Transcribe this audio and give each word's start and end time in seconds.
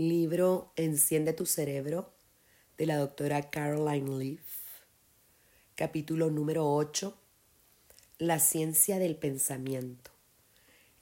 Libro 0.00 0.72
Enciende 0.76 1.32
tu 1.32 1.44
cerebro 1.44 2.12
de 2.76 2.86
la 2.86 2.98
doctora 2.98 3.50
Caroline 3.50 4.16
Leaf. 4.16 4.44
Capítulo 5.74 6.30
número 6.30 6.72
8. 6.72 7.18
La 8.18 8.38
ciencia 8.38 9.00
del 9.00 9.16
pensamiento. 9.16 10.12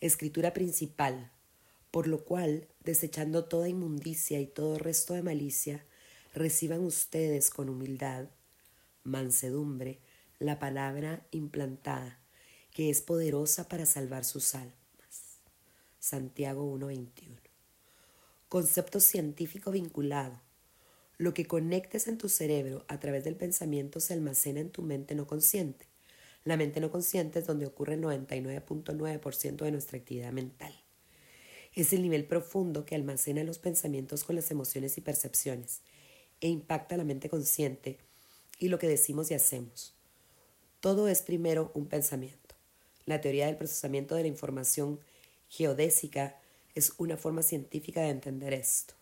Escritura 0.01 0.55
principal, 0.55 1.31
por 1.91 2.07
lo 2.07 2.25
cual, 2.25 2.69
desechando 2.85 3.45
toda 3.45 3.69
inmundicia 3.69 4.41
y 4.41 4.47
todo 4.47 4.79
resto 4.79 5.13
de 5.13 5.23
malicia, 5.23 5.85
reciban 6.33 6.81
ustedes 6.81 7.51
con 7.51 7.69
humildad, 7.69 8.31
mansedumbre, 9.05 9.99
la 10.39 10.59
palabra 10.59 11.27
implantada, 11.33 12.19
que 12.71 12.89
es 12.89 13.03
poderosa 13.03 13.69
para 13.69 13.85
salvar 13.85 14.25
sus 14.25 14.55
almas. 14.55 14.73
Santiago 15.99 16.75
1.21 16.79 17.46
concepto 18.49 19.01
científico 19.01 19.71
vinculado. 19.71 20.41
Lo 21.19 21.35
que 21.35 21.47
conectes 21.47 22.07
en 22.07 22.19
tu 22.19 22.29
cerebro 22.29 22.85
a 22.89 23.01
través 23.01 23.25
del 23.25 23.37
pensamiento 23.37 24.01
se 24.01 24.13
almacena 24.13 24.61
en 24.61 24.71
tu 24.71 24.83
mente 24.83 25.15
no 25.15 25.27
consciente. 25.27 25.87
La 26.45 26.57
mente 26.57 26.81
no 26.81 26.91
consciente 26.91 27.41
es 27.41 27.47
donde 27.47 27.67
ocurre 27.67 27.95
el 27.95 28.03
99.9% 28.03 29.65
de 29.65 29.73
nuestra 29.73 29.99
actividad 29.99 30.33
mental. 30.33 30.73
Es 31.75 31.93
el 31.93 32.03
nivel 32.03 32.25
profundo 32.25 32.87
que 32.87 32.95
almacena 32.95 33.43
los 33.43 33.59
pensamientos 33.59 34.25
con 34.25 34.37
las 34.37 34.51
emociones 34.51 34.97
y 34.97 35.01
percepciones 35.01 35.81
e 36.41 36.49
impacta 36.49 36.97
la 36.97 37.05
mente 37.05 37.29
consciente 37.29 37.99
y 38.59 38.69
lo 38.69 38.79
que 38.79 38.89
decimos 38.89 39.31
y 39.31 39.35
hacemos. 39.35 39.95
Todo 40.81 41.09
es 41.09 41.23
primero 41.23 41.73
un 41.75 41.87
pensamiento. 41.87 42.55
La 43.07 43.21
teoría 43.21 43.47
del 43.47 43.57
procesamiento 43.57 44.15
de 44.15 44.23
la 44.23 44.29
información 44.29 45.01
geodésica 45.49 46.39
es 46.77 46.93
una 46.99 47.17
forma 47.17 47.43
científica 47.43 48.03
de 48.03 48.11
entender 48.11 48.53
esto. 48.53 48.95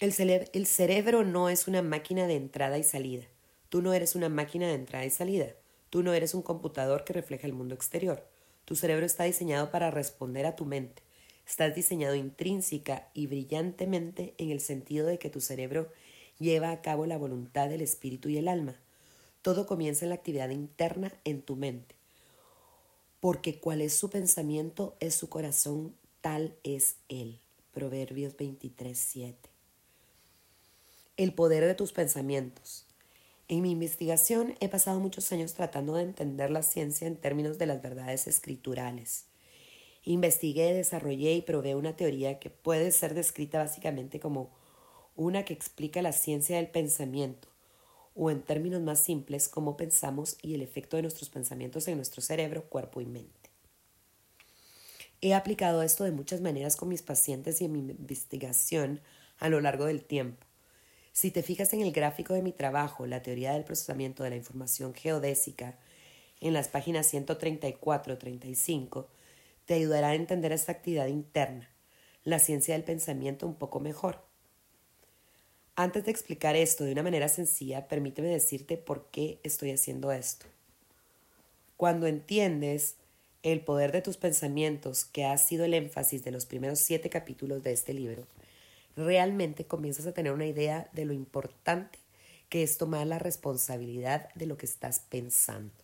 El, 0.00 0.66
cerebro 0.66 1.24
no 1.24 1.48
es 1.48 1.66
una 1.66 1.82
máquina 1.82 2.26
de 2.26 2.36
entrada 2.36 2.78
y 2.78 2.84
salida. 2.84 3.24
Tú 3.68 3.82
no 3.82 3.92
eres 3.92 4.14
una 4.14 4.28
máquina 4.28 4.68
de 4.68 4.74
entrada 4.74 5.04
y 5.04 5.10
salida. 5.10 5.48
Tú 5.90 6.02
no 6.02 6.14
eres 6.14 6.34
un 6.34 6.42
computador 6.42 7.04
que 7.04 7.12
refleja 7.12 7.46
el 7.46 7.54
mundo 7.54 7.74
exterior. 7.74 8.24
Tu 8.64 8.76
cerebro 8.76 9.04
está 9.04 9.24
diseñado 9.24 9.70
para 9.70 9.90
responder 9.90 10.46
a 10.46 10.56
tu 10.56 10.64
mente. 10.64 11.02
Estás 11.46 11.74
diseñado 11.74 12.14
intrínseca 12.14 13.08
y 13.14 13.26
brillantemente 13.26 14.34
en 14.38 14.50
el 14.50 14.60
sentido 14.60 15.06
de 15.06 15.18
que 15.18 15.30
tu 15.30 15.40
cerebro 15.40 15.90
lleva 16.38 16.70
a 16.70 16.82
cabo 16.82 17.06
la 17.06 17.18
voluntad 17.18 17.68
del 17.68 17.80
espíritu 17.80 18.28
y 18.28 18.38
el 18.38 18.48
alma. 18.48 18.76
Todo 19.42 19.66
comienza 19.66 20.04
en 20.04 20.10
la 20.10 20.16
actividad 20.16 20.50
interna 20.50 21.12
en 21.24 21.42
tu 21.42 21.56
mente 21.56 21.96
porque 23.24 23.58
cual 23.58 23.80
es 23.80 23.94
su 23.94 24.10
pensamiento 24.10 24.98
es 25.00 25.14
su 25.14 25.30
corazón, 25.30 25.94
tal 26.20 26.54
es 26.62 26.96
él. 27.08 27.40
Proverbios 27.72 28.36
23, 28.36 28.98
7. 28.98 29.48
El 31.16 31.32
poder 31.32 31.64
de 31.64 31.74
tus 31.74 31.92
pensamientos. 31.92 32.84
En 33.48 33.62
mi 33.62 33.70
investigación 33.70 34.56
he 34.60 34.68
pasado 34.68 35.00
muchos 35.00 35.32
años 35.32 35.54
tratando 35.54 35.94
de 35.94 36.02
entender 36.02 36.50
la 36.50 36.62
ciencia 36.62 37.06
en 37.06 37.16
términos 37.16 37.56
de 37.56 37.64
las 37.64 37.80
verdades 37.80 38.26
escriturales. 38.26 39.24
Investigué, 40.04 40.74
desarrollé 40.74 41.32
y 41.32 41.40
probé 41.40 41.76
una 41.76 41.96
teoría 41.96 42.38
que 42.38 42.50
puede 42.50 42.92
ser 42.92 43.14
descrita 43.14 43.56
básicamente 43.56 44.20
como 44.20 44.50
una 45.16 45.46
que 45.46 45.54
explica 45.54 46.02
la 46.02 46.12
ciencia 46.12 46.56
del 46.56 46.68
pensamiento, 46.68 47.48
o 48.14 48.30
en 48.30 48.42
términos 48.42 48.80
más 48.80 49.00
simples, 49.00 49.48
cómo 49.48 49.76
pensamos 49.76 50.36
y 50.42 50.54
el 50.54 50.62
efecto 50.62 50.96
de 50.96 51.02
nuestros 51.02 51.28
pensamientos 51.30 51.88
en 51.88 51.96
nuestro 51.96 52.22
cerebro, 52.22 52.64
cuerpo 52.64 53.00
y 53.00 53.06
mente. 53.06 53.50
He 55.20 55.34
aplicado 55.34 55.82
esto 55.82 56.04
de 56.04 56.12
muchas 56.12 56.40
maneras 56.40 56.76
con 56.76 56.88
mis 56.88 57.02
pacientes 57.02 57.60
y 57.60 57.64
en 57.64 57.72
mi 57.72 57.80
investigación 57.80 59.00
a 59.38 59.48
lo 59.48 59.60
largo 59.60 59.86
del 59.86 60.04
tiempo. 60.04 60.46
Si 61.12 61.30
te 61.30 61.42
fijas 61.42 61.72
en 61.72 61.80
el 61.80 61.92
gráfico 61.92 62.34
de 62.34 62.42
mi 62.42 62.52
trabajo, 62.52 63.06
la 63.06 63.22
teoría 63.22 63.52
del 63.52 63.64
procesamiento 63.64 64.22
de 64.22 64.30
la 64.30 64.36
información 64.36 64.94
geodésica, 64.94 65.78
en 66.40 66.52
las 66.52 66.68
páginas 66.68 67.12
134-35, 67.14 69.06
te 69.64 69.74
ayudará 69.74 70.08
a 70.08 70.14
entender 70.14 70.52
esta 70.52 70.72
actividad 70.72 71.06
interna, 71.06 71.70
la 72.22 72.38
ciencia 72.38 72.74
del 72.74 72.84
pensamiento 72.84 73.46
un 73.46 73.54
poco 73.54 73.80
mejor. 73.80 74.33
Antes 75.76 76.04
de 76.04 76.12
explicar 76.12 76.54
esto 76.54 76.84
de 76.84 76.92
una 76.92 77.02
manera 77.02 77.28
sencilla, 77.28 77.88
permíteme 77.88 78.28
decirte 78.28 78.76
por 78.76 79.06
qué 79.10 79.40
estoy 79.42 79.72
haciendo 79.72 80.12
esto. 80.12 80.46
Cuando 81.76 82.06
entiendes 82.06 82.94
el 83.42 83.60
poder 83.60 83.90
de 83.90 84.00
tus 84.00 84.16
pensamientos, 84.16 85.04
que 85.04 85.24
ha 85.24 85.36
sido 85.36 85.64
el 85.64 85.74
énfasis 85.74 86.22
de 86.22 86.30
los 86.30 86.46
primeros 86.46 86.78
siete 86.78 87.10
capítulos 87.10 87.64
de 87.64 87.72
este 87.72 87.92
libro, 87.92 88.26
realmente 88.96 89.66
comienzas 89.66 90.06
a 90.06 90.12
tener 90.12 90.32
una 90.32 90.46
idea 90.46 90.88
de 90.92 91.06
lo 91.06 91.12
importante 91.12 91.98
que 92.48 92.62
es 92.62 92.78
tomar 92.78 93.08
la 93.08 93.18
responsabilidad 93.18 94.32
de 94.34 94.46
lo 94.46 94.56
que 94.56 94.66
estás 94.66 95.00
pensando. 95.00 95.74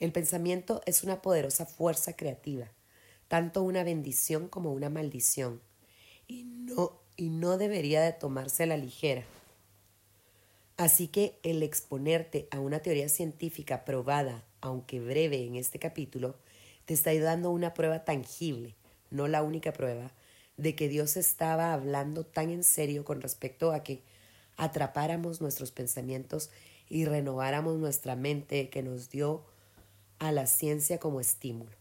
El 0.00 0.12
pensamiento 0.12 0.82
es 0.84 1.02
una 1.02 1.22
poderosa 1.22 1.64
fuerza 1.64 2.14
creativa, 2.14 2.70
tanto 3.28 3.62
una 3.62 3.84
bendición 3.84 4.48
como 4.48 4.72
una 4.74 4.90
maldición, 4.90 5.62
y 6.26 6.44
no 6.44 7.03
y 7.16 7.28
no 7.28 7.58
debería 7.58 8.02
de 8.02 8.12
tomarse 8.12 8.64
a 8.64 8.66
la 8.66 8.76
ligera. 8.76 9.24
Así 10.76 11.06
que 11.06 11.38
el 11.42 11.62
exponerte 11.62 12.48
a 12.50 12.58
una 12.58 12.80
teoría 12.80 13.08
científica 13.08 13.84
probada, 13.84 14.42
aunque 14.60 15.00
breve 15.00 15.46
en 15.46 15.54
este 15.54 15.78
capítulo, 15.78 16.34
te 16.84 16.94
está 16.94 17.14
dando 17.14 17.50
una 17.50 17.74
prueba 17.74 18.04
tangible, 18.04 18.74
no 19.10 19.28
la 19.28 19.42
única 19.42 19.72
prueba, 19.72 20.10
de 20.56 20.74
que 20.74 20.88
Dios 20.88 21.16
estaba 21.16 21.72
hablando 21.72 22.24
tan 22.24 22.50
en 22.50 22.64
serio 22.64 23.04
con 23.04 23.20
respecto 23.20 23.72
a 23.72 23.82
que 23.82 24.02
atrapáramos 24.56 25.40
nuestros 25.40 25.70
pensamientos 25.70 26.50
y 26.88 27.04
renováramos 27.04 27.78
nuestra 27.78 28.16
mente 28.16 28.68
que 28.68 28.82
nos 28.82 29.10
dio 29.10 29.44
a 30.18 30.32
la 30.32 30.46
ciencia 30.46 30.98
como 30.98 31.20
estímulo. 31.20 31.72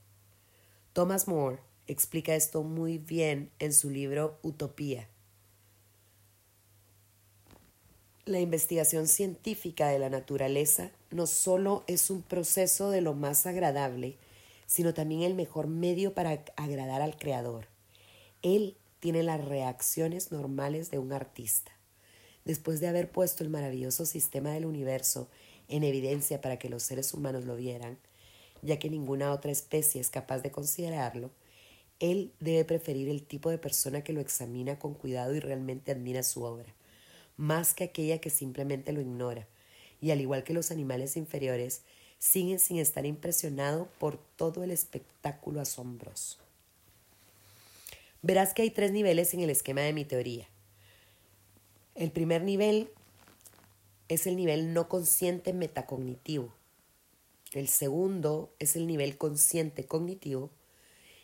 Thomas 0.93 1.27
More 1.27 1.59
explica 1.87 2.35
esto 2.35 2.63
muy 2.63 2.97
bien 2.97 3.51
en 3.59 3.73
su 3.73 3.89
libro 3.89 4.37
Utopía, 4.43 5.07
La 8.25 8.39
investigación 8.39 9.09
científica 9.09 9.89
de 9.89 9.99
la 9.99 10.09
naturaleza 10.09 10.91
no 11.11 11.27
solo 11.27 11.83
es 11.87 12.09
un 12.09 12.21
proceso 12.21 12.89
de 12.89 13.01
lo 13.01 13.13
más 13.13 13.45
agradable, 13.45 14.15
sino 14.65 14.93
también 14.93 15.23
el 15.23 15.33
mejor 15.33 15.67
medio 15.67 16.13
para 16.13 16.45
agradar 16.55 17.01
al 17.01 17.17
Creador. 17.17 17.67
Él 18.41 18.77
tiene 19.01 19.23
las 19.23 19.43
reacciones 19.43 20.31
normales 20.31 20.89
de 20.89 20.99
un 20.99 21.11
artista. 21.11 21.73
Después 22.45 22.79
de 22.79 22.87
haber 22.87 23.11
puesto 23.11 23.43
el 23.43 23.49
maravilloso 23.49 24.05
sistema 24.05 24.51
del 24.51 24.67
universo 24.67 25.27
en 25.67 25.83
evidencia 25.83 26.39
para 26.39 26.57
que 26.57 26.69
los 26.69 26.83
seres 26.83 27.13
humanos 27.13 27.43
lo 27.43 27.57
vieran, 27.57 27.97
ya 28.61 28.79
que 28.79 28.89
ninguna 28.89 29.33
otra 29.33 29.51
especie 29.51 29.99
es 29.99 30.09
capaz 30.09 30.39
de 30.39 30.51
considerarlo, 30.51 31.29
él 31.99 32.31
debe 32.39 32.63
preferir 32.63 33.09
el 33.09 33.23
tipo 33.23 33.49
de 33.49 33.57
persona 33.57 34.01
que 34.01 34.13
lo 34.13 34.21
examina 34.21 34.79
con 34.79 34.93
cuidado 34.93 35.35
y 35.35 35.41
realmente 35.41 35.91
admira 35.91 36.23
su 36.23 36.43
obra 36.43 36.73
más 37.37 37.73
que 37.73 37.85
aquella 37.85 38.19
que 38.19 38.29
simplemente 38.29 38.91
lo 38.91 39.01
ignora, 39.01 39.47
y 40.01 40.11
al 40.11 40.21
igual 40.21 40.43
que 40.43 40.53
los 40.53 40.71
animales 40.71 41.17
inferiores, 41.17 41.81
siguen 42.19 42.59
sin 42.59 42.77
estar 42.77 43.05
impresionados 43.05 43.87
por 43.99 44.17
todo 44.37 44.63
el 44.63 44.71
espectáculo 44.71 45.59
asombroso. 45.59 46.37
Verás 48.21 48.53
que 48.53 48.61
hay 48.61 48.69
tres 48.69 48.93
niveles 48.93 49.33
en 49.33 49.41
el 49.41 49.49
esquema 49.49 49.81
de 49.81 49.91
mi 49.91 50.05
teoría. 50.05 50.47
El 51.95 52.11
primer 52.11 52.43
nivel 52.43 52.89
es 54.07 54.25
el 54.27 54.37
nivel 54.37 54.73
no 54.73 54.87
consciente 54.87 55.51
metacognitivo. 55.51 56.53
El 57.51 57.67
segundo 57.67 58.53
es 58.59 58.77
el 58.77 58.87
nivel 58.87 59.17
consciente 59.17 59.85
cognitivo. 59.85 60.49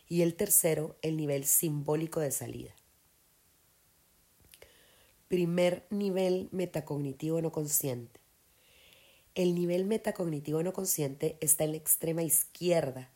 Y 0.10 0.24
el 0.24 0.36
tercero, 0.36 0.98
el 1.02 1.18
nivel 1.18 1.46
simbólico 1.46 2.20
de 2.20 2.32
salida. 2.32 2.76
Primer 5.30 5.86
nivel 5.92 6.50
metacognitivo 6.52 7.40
no 7.40 7.52
consciente. 7.52 8.20
El 9.36 9.54
nivel 9.54 9.86
metacognitivo 9.86 10.64
no 10.64 10.74
consciente 10.74 11.38
está 11.40 11.66
en 11.66 11.74
la 11.74 11.78
extrema 11.78 12.24
izquierda. 12.24 13.12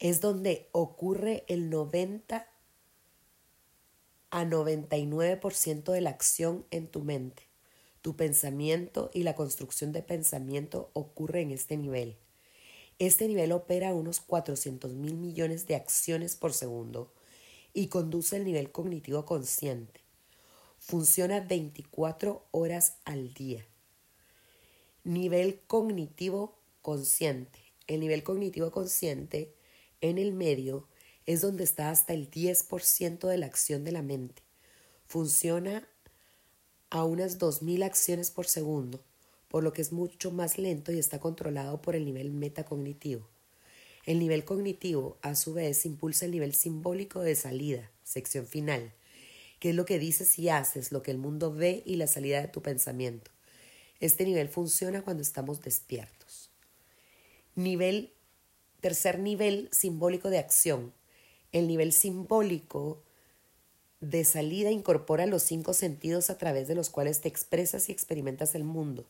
Es 0.00 0.20
donde 0.20 0.68
ocurre 0.72 1.44
el 1.46 1.70
90 1.70 2.48
a 4.30 4.44
99% 4.44 5.92
de 5.92 6.00
la 6.00 6.10
acción 6.10 6.66
en 6.72 6.88
tu 6.88 7.04
mente. 7.04 7.44
Tu 8.02 8.16
pensamiento 8.16 9.12
y 9.14 9.22
la 9.22 9.36
construcción 9.36 9.92
de 9.92 10.02
pensamiento 10.02 10.90
ocurre 10.94 11.42
en 11.42 11.52
este 11.52 11.76
nivel. 11.76 12.16
Este 12.98 13.28
nivel 13.28 13.52
opera 13.52 13.94
unos 13.94 14.18
400 14.18 14.94
mil 14.94 15.14
millones 15.14 15.68
de 15.68 15.76
acciones 15.76 16.34
por 16.34 16.52
segundo 16.52 17.12
y 17.72 17.86
conduce 17.86 18.36
el 18.36 18.44
nivel 18.44 18.72
cognitivo 18.72 19.24
consciente 19.24 19.99
funciona 20.80 21.40
24 21.40 22.48
horas 22.50 22.94
al 23.04 23.32
día. 23.34 23.64
Nivel 25.04 25.60
cognitivo 25.66 26.58
consciente. 26.82 27.60
El 27.86 28.00
nivel 28.00 28.22
cognitivo 28.22 28.70
consciente 28.70 29.54
en 30.00 30.18
el 30.18 30.32
medio 30.32 30.88
es 31.26 31.42
donde 31.42 31.64
está 31.64 31.90
hasta 31.90 32.14
el 32.14 32.30
10% 32.30 33.28
de 33.28 33.38
la 33.38 33.46
acción 33.46 33.84
de 33.84 33.92
la 33.92 34.02
mente. 34.02 34.42
Funciona 35.06 35.86
a 36.88 37.04
unas 37.04 37.38
2.000 37.38 37.84
acciones 37.84 38.30
por 38.30 38.46
segundo, 38.46 39.04
por 39.48 39.62
lo 39.62 39.72
que 39.72 39.82
es 39.82 39.92
mucho 39.92 40.30
más 40.32 40.58
lento 40.58 40.92
y 40.92 40.98
está 40.98 41.20
controlado 41.20 41.82
por 41.82 41.94
el 41.94 42.04
nivel 42.04 42.30
metacognitivo. 42.30 43.28
El 44.06 44.18
nivel 44.18 44.44
cognitivo, 44.44 45.18
a 45.20 45.34
su 45.34 45.52
vez, 45.52 45.84
impulsa 45.84 46.24
el 46.24 46.30
nivel 46.30 46.54
simbólico 46.54 47.20
de 47.20 47.36
salida, 47.36 47.90
sección 48.02 48.46
final, 48.46 48.94
que 49.60 49.70
es 49.70 49.76
lo 49.76 49.84
que 49.84 49.98
dices 49.98 50.38
y 50.38 50.48
haces, 50.48 50.90
lo 50.90 51.02
que 51.02 51.12
el 51.12 51.18
mundo 51.18 51.52
ve 51.52 51.82
y 51.86 51.96
la 51.96 52.06
salida 52.06 52.40
de 52.40 52.48
tu 52.48 52.62
pensamiento. 52.62 53.30
Este 54.00 54.24
nivel 54.24 54.48
funciona 54.48 55.02
cuando 55.02 55.22
estamos 55.22 55.60
despiertos. 55.60 56.50
Nivel, 57.54 58.12
tercer 58.80 59.18
nivel 59.18 59.68
simbólico 59.70 60.30
de 60.30 60.38
acción. 60.38 60.94
El 61.52 61.68
nivel 61.68 61.92
simbólico 61.92 63.02
de 64.00 64.24
salida 64.24 64.70
incorpora 64.70 65.26
los 65.26 65.42
cinco 65.42 65.74
sentidos 65.74 66.30
a 66.30 66.38
través 66.38 66.66
de 66.66 66.74
los 66.74 66.88
cuales 66.88 67.20
te 67.20 67.28
expresas 67.28 67.88
y 67.88 67.92
experimentas 67.92 68.54
el 68.54 68.64
mundo, 68.64 69.04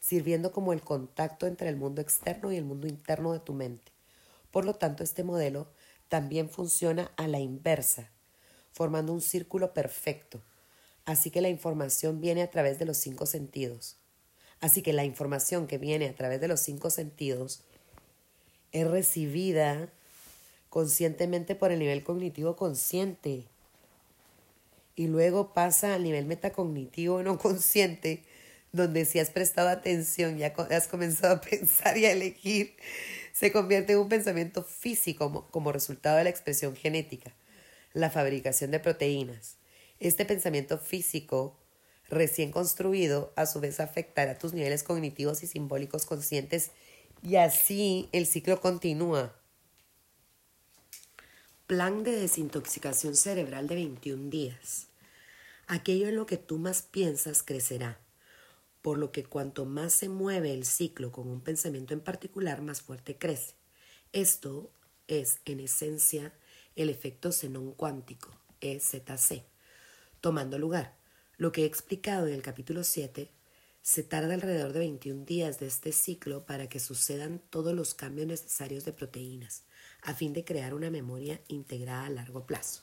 sirviendo 0.00 0.52
como 0.52 0.74
el 0.74 0.82
contacto 0.82 1.46
entre 1.46 1.70
el 1.70 1.76
mundo 1.76 2.02
externo 2.02 2.52
y 2.52 2.56
el 2.56 2.64
mundo 2.64 2.86
interno 2.86 3.32
de 3.32 3.40
tu 3.40 3.54
mente. 3.54 3.90
Por 4.50 4.66
lo 4.66 4.74
tanto, 4.74 5.02
este 5.02 5.24
modelo 5.24 5.66
también 6.08 6.50
funciona 6.50 7.10
a 7.16 7.26
la 7.26 7.40
inversa, 7.40 8.10
formando 8.74 9.14
un 9.14 9.22
círculo 9.22 9.72
perfecto. 9.72 10.42
Así 11.06 11.30
que 11.30 11.40
la 11.40 11.48
información 11.48 12.20
viene 12.20 12.42
a 12.42 12.50
través 12.50 12.78
de 12.78 12.84
los 12.84 12.98
cinco 12.98 13.24
sentidos. 13.24 13.96
Así 14.60 14.82
que 14.82 14.92
la 14.92 15.04
información 15.04 15.66
que 15.66 15.78
viene 15.78 16.08
a 16.08 16.14
través 16.14 16.42
de 16.42 16.48
los 16.48 16.60
cinco 16.60 16.90
sentidos 16.90 17.62
es 18.72 18.86
recibida 18.86 19.88
conscientemente 20.68 21.54
por 21.54 21.70
el 21.70 21.78
nivel 21.78 22.02
cognitivo 22.02 22.56
consciente 22.56 23.46
y 24.96 25.06
luego 25.06 25.52
pasa 25.52 25.94
al 25.94 26.02
nivel 26.02 26.26
metacognitivo 26.26 27.22
no 27.22 27.38
consciente, 27.38 28.24
donde 28.72 29.04
si 29.04 29.20
has 29.20 29.30
prestado 29.30 29.68
atención, 29.68 30.36
ya 30.36 30.52
has 30.70 30.88
comenzado 30.88 31.34
a 31.34 31.40
pensar 31.40 31.96
y 31.96 32.06
a 32.06 32.12
elegir, 32.12 32.74
se 33.32 33.52
convierte 33.52 33.92
en 33.92 34.00
un 34.00 34.08
pensamiento 34.08 34.62
físico 34.62 35.48
como, 35.50 35.72
resultado 35.72 36.18
de 36.18 36.24
la 36.24 36.30
expresión 36.30 36.74
genética, 36.74 37.32
la 37.94 38.10
fabricación 38.10 38.70
de 38.70 38.80
proteínas. 38.80 39.56
Este 39.98 40.26
pensamiento 40.26 40.76
físico 40.78 41.58
recién 42.10 42.52
construido 42.52 43.32
a 43.36 43.46
su 43.46 43.60
vez 43.60 43.80
afectará 43.80 44.36
tus 44.36 44.52
niveles 44.52 44.82
cognitivos 44.82 45.42
y 45.42 45.46
simbólicos 45.46 46.04
conscientes 46.04 46.70
y 47.22 47.36
así 47.36 48.10
el 48.12 48.26
ciclo 48.26 48.60
continúa. 48.60 49.34
Plan 51.66 52.04
de 52.04 52.12
desintoxicación 52.12 53.16
cerebral 53.16 53.68
de 53.68 53.76
21 53.76 54.28
días. 54.28 54.88
Aquello 55.66 56.08
en 56.08 56.16
lo 56.16 56.26
que 56.26 56.36
tú 56.36 56.58
más 56.58 56.82
piensas 56.82 57.42
crecerá 57.42 58.04
por 58.84 58.98
lo 58.98 59.12
que 59.12 59.24
cuanto 59.24 59.64
más 59.64 59.94
se 59.94 60.10
mueve 60.10 60.52
el 60.52 60.66
ciclo 60.66 61.10
con 61.10 61.26
un 61.26 61.40
pensamiento 61.40 61.94
en 61.94 62.02
particular, 62.02 62.60
más 62.60 62.82
fuerte 62.82 63.16
crece. 63.16 63.54
Esto 64.12 64.70
es, 65.08 65.38
en 65.46 65.60
esencia, 65.60 66.34
el 66.76 66.90
efecto 66.90 67.32
xenón 67.32 67.72
cuántico, 67.72 68.30
EZC, 68.60 69.44
tomando 70.20 70.58
lugar. 70.58 70.96
Lo 71.36 71.52
que 71.52 71.62
he 71.62 71.66
explicado 71.66 72.26
en 72.26 72.34
el 72.34 72.42
capítulo 72.42 72.84
7, 72.84 73.30
se 73.82 74.02
tarda 74.02 74.32
alrededor 74.34 74.72
de 74.72 74.78
21 74.78 75.24
días 75.24 75.60
de 75.60 75.66
este 75.66 75.92
ciclo 75.92 76.46
para 76.46 76.68
que 76.68 76.80
sucedan 76.80 77.42
todos 77.50 77.74
los 77.74 77.94
cambios 77.94 78.26
necesarios 78.26 78.84
de 78.84 78.92
proteínas, 78.92 79.64
a 80.02 80.14
fin 80.14 80.32
de 80.32 80.44
crear 80.44 80.72
una 80.72 80.90
memoria 80.90 81.40
integrada 81.48 82.06
a 82.06 82.10
largo 82.10 82.46
plazo. 82.46 82.82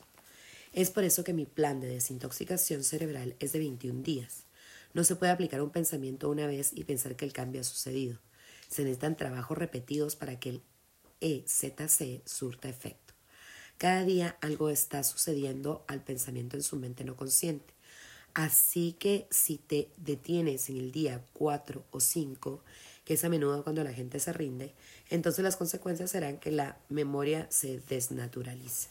Es 0.73 0.91
por 0.91 1.03
eso 1.03 1.23
que 1.23 1.33
mi 1.33 1.45
plan 1.45 1.81
de 1.81 1.87
desintoxicación 1.87 2.83
cerebral 2.83 3.35
es 3.39 3.51
de 3.51 3.59
21 3.59 4.03
días. 4.03 4.43
No 4.93 5.03
se 5.03 5.15
puede 5.15 5.31
aplicar 5.31 5.61
un 5.61 5.71
pensamiento 5.71 6.29
una 6.29 6.47
vez 6.47 6.71
y 6.73 6.83
pensar 6.83 7.15
que 7.15 7.25
el 7.25 7.33
cambio 7.33 7.61
ha 7.61 7.65
sucedido. 7.65 8.19
Se 8.69 8.83
necesitan 8.83 9.17
trabajos 9.17 9.57
repetidos 9.57 10.15
para 10.15 10.39
que 10.39 10.49
el 10.49 10.61
EZC 11.19 12.21
surta 12.25 12.69
efecto. 12.69 13.00
Cada 13.81 14.03
día 14.03 14.37
algo 14.41 14.69
está 14.69 15.03
sucediendo 15.03 15.83
al 15.87 16.03
pensamiento 16.03 16.55
en 16.55 16.61
su 16.61 16.75
mente 16.75 17.03
no 17.03 17.15
consciente. 17.15 17.73
Así 18.35 18.95
que 18.99 19.25
si 19.31 19.57
te 19.57 19.89
detienes 19.97 20.69
en 20.69 20.77
el 20.77 20.91
día 20.91 21.25
4 21.33 21.83
o 21.89 21.99
5, 21.99 22.63
que 23.03 23.15
es 23.15 23.23
a 23.23 23.29
menudo 23.29 23.63
cuando 23.63 23.83
la 23.83 23.91
gente 23.91 24.19
se 24.19 24.33
rinde, 24.33 24.75
entonces 25.09 25.43
las 25.43 25.57
consecuencias 25.57 26.11
serán 26.11 26.37
que 26.37 26.51
la 26.51 26.77
memoria 26.89 27.47
se 27.49 27.79
desnaturalice, 27.79 28.89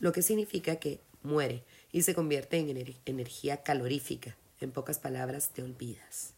lo 0.00 0.10
que 0.10 0.22
significa 0.22 0.74
que 0.74 0.98
muere 1.22 1.62
y 1.92 2.02
se 2.02 2.16
convierte 2.16 2.58
en 2.58 2.96
energía 3.04 3.62
calorífica, 3.62 4.36
en 4.60 4.72
pocas 4.72 4.98
palabras, 4.98 5.50
te 5.50 5.62
olvidas. 5.62 6.32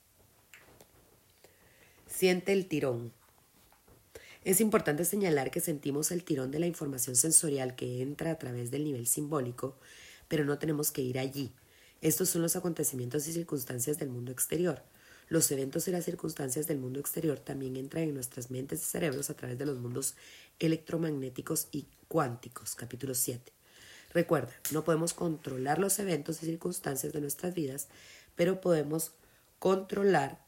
Siente 2.06 2.52
el 2.52 2.66
tirón. 2.66 3.14
Es 4.44 4.60
importante 4.60 5.04
señalar 5.04 5.50
que 5.50 5.60
sentimos 5.60 6.10
el 6.10 6.22
tirón 6.22 6.50
de 6.50 6.60
la 6.60 6.66
información 6.66 7.16
sensorial 7.16 7.74
que 7.74 8.02
entra 8.02 8.30
a 8.30 8.38
través 8.38 8.70
del 8.70 8.84
nivel 8.84 9.06
simbólico, 9.06 9.76
pero 10.28 10.44
no 10.44 10.58
tenemos 10.58 10.92
que 10.92 11.02
ir 11.02 11.18
allí. 11.18 11.52
Estos 12.00 12.28
son 12.28 12.42
los 12.42 12.54
acontecimientos 12.54 13.26
y 13.26 13.32
circunstancias 13.32 13.98
del 13.98 14.10
mundo 14.10 14.30
exterior. 14.30 14.82
Los 15.28 15.50
eventos 15.50 15.88
y 15.88 15.90
las 15.90 16.04
circunstancias 16.04 16.68
del 16.68 16.78
mundo 16.78 17.00
exterior 17.00 17.40
también 17.40 17.76
entran 17.76 18.04
en 18.04 18.14
nuestras 18.14 18.50
mentes 18.50 18.80
y 18.80 18.84
cerebros 18.84 19.28
a 19.28 19.34
través 19.34 19.58
de 19.58 19.66
los 19.66 19.78
mundos 19.78 20.14
electromagnéticos 20.60 21.68
y 21.72 21.86
cuánticos. 22.06 22.76
Capítulo 22.76 23.14
7. 23.14 23.52
Recuerda, 24.14 24.52
no 24.70 24.84
podemos 24.84 25.12
controlar 25.12 25.78
los 25.78 25.98
eventos 25.98 26.42
y 26.42 26.46
circunstancias 26.46 27.12
de 27.12 27.20
nuestras 27.20 27.54
vidas, 27.54 27.88
pero 28.36 28.60
podemos 28.60 29.12
controlar 29.58 30.38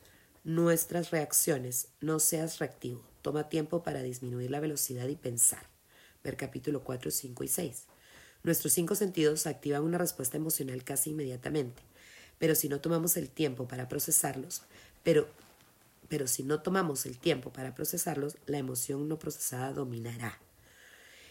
nuestras 0.44 1.10
reacciones. 1.10 1.88
No 2.00 2.20
seas 2.20 2.58
reactivo. 2.60 3.09
Toma 3.22 3.48
tiempo 3.48 3.82
para 3.82 4.02
disminuir 4.02 4.50
la 4.50 4.60
velocidad 4.60 5.08
y 5.08 5.16
pensar. 5.16 5.68
Ver 6.24 6.36
capítulo 6.36 6.82
4, 6.82 7.10
5 7.10 7.44
y 7.44 7.48
6. 7.48 7.84
Nuestros 8.42 8.72
cinco 8.72 8.94
sentidos 8.94 9.46
activan 9.46 9.82
una 9.82 9.98
respuesta 9.98 10.38
emocional 10.38 10.82
casi 10.82 11.10
inmediatamente, 11.10 11.82
pero 12.38 12.54
si 12.54 12.70
no 12.70 12.80
tomamos 12.80 13.18
el 13.18 13.28
tiempo 13.28 13.68
para 13.68 13.86
procesarlos, 13.88 14.62
pero, 15.02 15.28
pero 16.08 16.26
si 16.26 16.42
no 16.42 16.62
tomamos 16.62 17.04
el 17.04 17.18
tiempo 17.18 17.52
para 17.52 17.74
procesarlos, 17.74 18.36
la 18.46 18.56
emoción 18.56 19.08
no 19.08 19.18
procesada 19.18 19.74
dominará. 19.74 20.38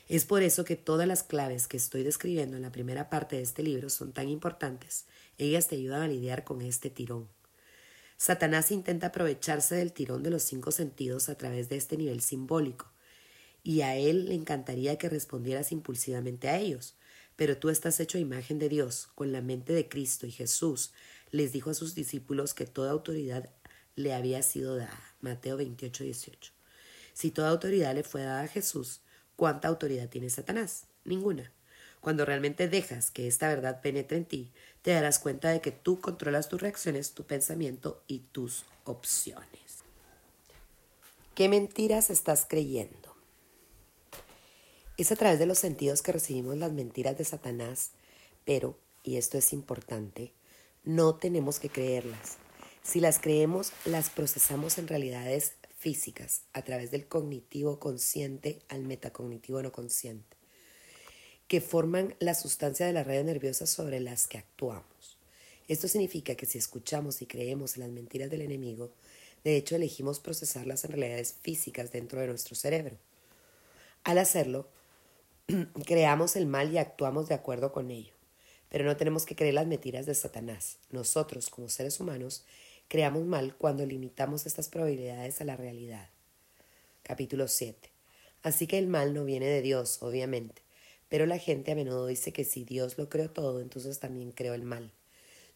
Es 0.07 0.25
por 0.25 0.43
eso 0.43 0.65
que 0.65 0.75
todas 0.75 1.07
las 1.07 1.23
claves 1.23 1.67
que 1.67 1.77
estoy 1.77 2.03
describiendo 2.03 2.57
en 2.57 2.63
la 2.63 2.71
primera 2.71 3.09
parte 3.09 3.37
de 3.37 3.43
este 3.43 3.63
libro 3.63 3.89
son 3.89 4.11
tan 4.11 4.29
importantes. 4.29 5.05
Ellas 5.37 5.67
te 5.67 5.75
ayudan 5.75 6.03
a 6.03 6.07
lidiar 6.07 6.43
con 6.43 6.61
este 6.61 6.91
tirón. 6.91 7.27
Satanás 8.21 8.69
intenta 8.69 9.07
aprovecharse 9.07 9.75
del 9.75 9.93
tirón 9.93 10.23
de 10.23 10.29
los 10.29 10.43
cinco 10.43 10.71
sentidos 10.71 11.29
a 11.29 11.35
través 11.35 11.69
de 11.69 11.77
este 11.77 11.95
nivel 11.95 12.19
simbólico, 12.19 12.91
y 13.63 13.79
a 13.81 13.95
él 13.95 14.25
le 14.25 14.35
encantaría 14.35 14.97
que 14.97 15.07
respondieras 15.07 15.71
impulsivamente 15.71 16.49
a 16.49 16.59
ellos. 16.59 16.95
Pero 17.37 17.57
tú 17.57 17.69
estás 17.69 17.99
hecho 18.01 18.17
a 18.17 18.21
imagen 18.21 18.59
de 18.59 18.67
Dios, 18.67 19.07
con 19.15 19.31
la 19.31 19.41
mente 19.41 19.71
de 19.71 19.87
Cristo 19.87 20.27
y 20.27 20.31
Jesús 20.31 20.91
les 21.31 21.53
dijo 21.53 21.69
a 21.69 21.73
sus 21.73 21.95
discípulos 21.95 22.53
que 22.53 22.65
toda 22.65 22.91
autoridad 22.91 23.49
le 23.95 24.13
había 24.13 24.41
sido 24.43 24.75
dada. 24.75 25.15
Mateo 25.21 25.55
28, 25.55 26.03
18. 26.03 26.51
Si 27.13 27.31
toda 27.31 27.49
autoridad 27.49 27.95
le 27.95 28.03
fue 28.03 28.23
dada 28.23 28.41
a 28.41 28.47
Jesús, 28.47 29.01
¿Cuánta 29.39 29.69
autoridad 29.69 30.09
tiene 30.09 30.29
Satanás? 30.29 30.87
Ninguna. 31.05 31.49
Cuando 32.01 32.25
realmente 32.25 32.67
dejas 32.67 33.11
que 33.11 33.27
esta 33.27 33.49
verdad 33.49 33.81
penetre 33.81 34.17
en 34.17 34.25
ti, 34.25 34.51
te 34.81 34.91
darás 34.91 35.19
cuenta 35.19 35.49
de 35.49 35.61
que 35.61 35.71
tú 35.71 35.99
controlas 35.99 36.47
tus 36.47 36.61
reacciones, 36.61 37.13
tu 37.13 37.25
pensamiento 37.25 38.01
y 38.07 38.19
tus 38.31 38.65
opciones. 38.85 39.83
¿Qué 41.35 41.49
mentiras 41.49 42.09
estás 42.09 42.45
creyendo? 42.47 43.15
Es 44.97 45.11
a 45.11 45.15
través 45.15 45.39
de 45.39 45.45
los 45.45 45.59
sentidos 45.59 46.01
que 46.01 46.11
recibimos 46.11 46.57
las 46.57 46.73
mentiras 46.73 47.17
de 47.17 47.23
Satanás, 47.23 47.91
pero, 48.45 48.77
y 49.03 49.17
esto 49.17 49.37
es 49.37 49.53
importante, 49.53 50.33
no 50.83 51.15
tenemos 51.15 51.59
que 51.59 51.69
creerlas. 51.69 52.37
Si 52.83 52.99
las 52.99 53.19
creemos, 53.19 53.71
las 53.85 54.09
procesamos 54.09 54.77
en 54.77 54.87
realidades 54.87 55.53
físicas 55.77 56.41
a 56.51 56.63
través 56.63 56.91
del 56.91 57.07
cognitivo 57.07 57.79
consciente 57.79 58.59
al 58.67 58.83
metacognitivo 58.83 59.61
no 59.61 59.71
consciente, 59.71 60.35
que 61.49 61.61
forman 61.61 62.15
la 62.19 62.35
sustancia 62.35 62.85
de 62.85 62.93
la 62.93 63.03
red 63.03 63.25
nerviosa 63.25 63.65
sobre 63.65 63.99
las 63.99 64.27
que 64.27 64.37
actuamos. 64.37 65.17
Esto 65.67 65.87
significa 65.87 66.35
que 66.35 66.45
si 66.45 66.59
escuchamos 66.59 67.23
y 67.23 67.25
creemos 67.25 67.75
en 67.75 67.81
las 67.81 67.89
mentiras 67.89 68.29
del 68.29 68.41
enemigo, 68.41 68.91
de 69.43 69.57
hecho 69.57 69.75
elegimos 69.75 70.19
procesarlas 70.19 70.85
en 70.85 70.91
realidades 70.91 71.35
físicas 71.41 71.91
dentro 71.91 72.21
de 72.21 72.27
nuestro 72.27 72.55
cerebro. 72.55 72.97
Al 74.03 74.19
hacerlo, 74.19 74.67
creamos 75.87 76.35
el 76.35 76.45
mal 76.45 76.71
y 76.71 76.77
actuamos 76.77 77.27
de 77.27 77.35
acuerdo 77.35 77.71
con 77.71 77.89
ello. 77.89 78.13
Pero 78.69 78.85
no 78.85 78.95
tenemos 78.95 79.25
que 79.25 79.35
creer 79.35 79.55
las 79.55 79.65
mentiras 79.65 80.05
de 80.05 80.13
Satanás. 80.13 80.77
Nosotros, 80.91 81.49
como 81.49 81.67
seres 81.67 81.99
humanos, 81.99 82.45
creamos 82.87 83.25
mal 83.25 83.55
cuando 83.55 83.87
limitamos 83.87 84.45
estas 84.45 84.69
probabilidades 84.69 85.41
a 85.41 85.45
la 85.45 85.57
realidad. 85.57 86.09
Capítulo 87.01 87.47
7. 87.47 87.89
Así 88.43 88.67
que 88.67 88.77
el 88.77 88.85
mal 88.85 89.15
no 89.15 89.25
viene 89.25 89.47
de 89.47 89.63
Dios, 89.63 90.03
obviamente, 90.03 90.68
Pero 91.09 91.25
la 91.25 91.39
gente 91.39 91.71
a 91.71 91.75
menudo 91.75 92.05
dice 92.05 92.31
que 92.31 92.45
si 92.45 92.63
Dios 92.63 92.97
lo 92.97 93.09
creó 93.09 93.29
todo, 93.29 93.61
entonces 93.61 93.99
también 93.99 94.31
creó 94.31 94.53
el 94.53 94.63
mal. 94.63 94.91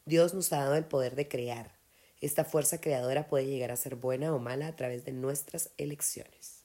Dios 0.05 0.33
nos 0.33 0.51
ha 0.51 0.57
dado 0.57 0.75
el 0.75 0.85
poder 0.85 1.15
de 1.15 1.27
crear. 1.27 1.71
Esta 2.19 2.43
fuerza 2.43 2.81
creadora 2.81 3.27
puede 3.27 3.45
llegar 3.45 3.71
a 3.71 3.77
ser 3.77 3.95
buena 3.95 4.33
o 4.33 4.39
mala 4.39 4.67
a 4.67 4.75
través 4.75 5.05
de 5.05 5.11
nuestras 5.11 5.69
elecciones. 5.77 6.63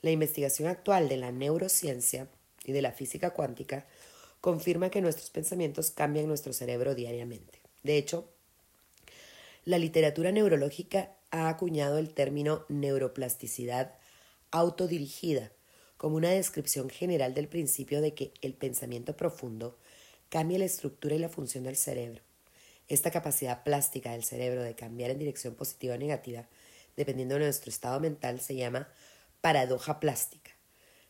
La 0.00 0.10
investigación 0.10 0.68
actual 0.68 1.08
de 1.08 1.16
la 1.16 1.32
neurociencia 1.32 2.28
y 2.64 2.72
de 2.72 2.82
la 2.82 2.92
física 2.92 3.30
cuántica 3.30 3.86
confirma 4.40 4.90
que 4.90 5.00
nuestros 5.00 5.30
pensamientos 5.30 5.90
cambian 5.90 6.26
nuestro 6.26 6.52
cerebro 6.52 6.94
diariamente. 6.94 7.60
De 7.82 7.96
hecho, 7.96 8.28
la 9.64 9.78
literatura 9.78 10.32
neurológica 10.32 11.12
ha 11.30 11.48
acuñado 11.48 11.98
el 11.98 12.12
término 12.12 12.64
neuroplasticidad 12.68 13.94
autodirigida 14.50 15.52
como 16.02 16.16
una 16.16 16.30
descripción 16.30 16.90
general 16.90 17.32
del 17.32 17.46
principio 17.46 18.00
de 18.00 18.12
que 18.12 18.32
el 18.42 18.54
pensamiento 18.54 19.16
profundo 19.16 19.78
cambia 20.30 20.58
la 20.58 20.64
estructura 20.64 21.14
y 21.14 21.20
la 21.20 21.28
función 21.28 21.62
del 21.62 21.76
cerebro. 21.76 22.22
Esta 22.88 23.12
capacidad 23.12 23.62
plástica 23.62 24.10
del 24.10 24.24
cerebro 24.24 24.64
de 24.64 24.74
cambiar 24.74 25.12
en 25.12 25.20
dirección 25.20 25.54
positiva 25.54 25.94
o 25.94 25.98
negativa, 25.98 26.48
dependiendo 26.96 27.36
de 27.36 27.42
nuestro 27.42 27.70
estado 27.70 28.00
mental, 28.00 28.40
se 28.40 28.56
llama 28.56 28.88
paradoja 29.40 30.00
plástica. 30.00 30.50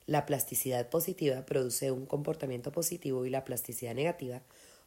La 0.05 0.27
plasticidad 0.27 0.91
positiva 0.91 1.47
produce 1.47 1.91
un 1.91 2.05
comportamiento 2.05 2.71
positivo 2.71 3.25
y 3.25 3.31
la 3.31 3.47
plasticidad 3.47 3.95
negativa 3.95 4.43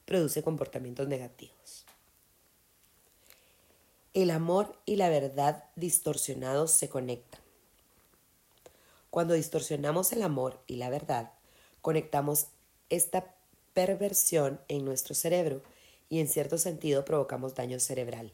produce 0.05 0.43
comportamientos 0.43 1.07
negativos. 1.07 1.83
El 4.13 4.29
amor 4.29 4.79
y 4.85 4.97
la 4.97 5.09
verdad 5.09 5.63
distorsionados 5.75 6.69
se 6.69 6.89
conectan. 6.89 7.44
Cuando 9.15 9.33
distorsionamos 9.33 10.11
el 10.11 10.23
amor 10.23 10.59
y 10.67 10.75
la 10.75 10.89
verdad, 10.89 11.31
conectamos 11.79 12.47
esta 12.89 13.33
perversión 13.73 14.59
en 14.67 14.83
nuestro 14.83 15.15
cerebro 15.15 15.63
y 16.09 16.19
en 16.19 16.27
cierto 16.27 16.57
sentido 16.57 17.05
provocamos 17.05 17.55
daño 17.55 17.79
cerebral. 17.79 18.33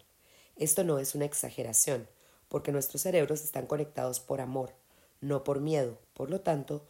Esto 0.56 0.84
no 0.84 0.98
es 0.98 1.14
una 1.14 1.26
exageración, 1.26 2.08
porque 2.48 2.72
nuestros 2.72 3.04
cerebros 3.04 3.44
están 3.44 3.68
conectados 3.68 4.20
por 4.20 4.42
amor, 4.42 4.74
no 5.20 5.44
por 5.44 5.60
miedo. 5.60 6.00
Por 6.16 6.32
lo 6.32 6.42
tanto, 6.42 6.84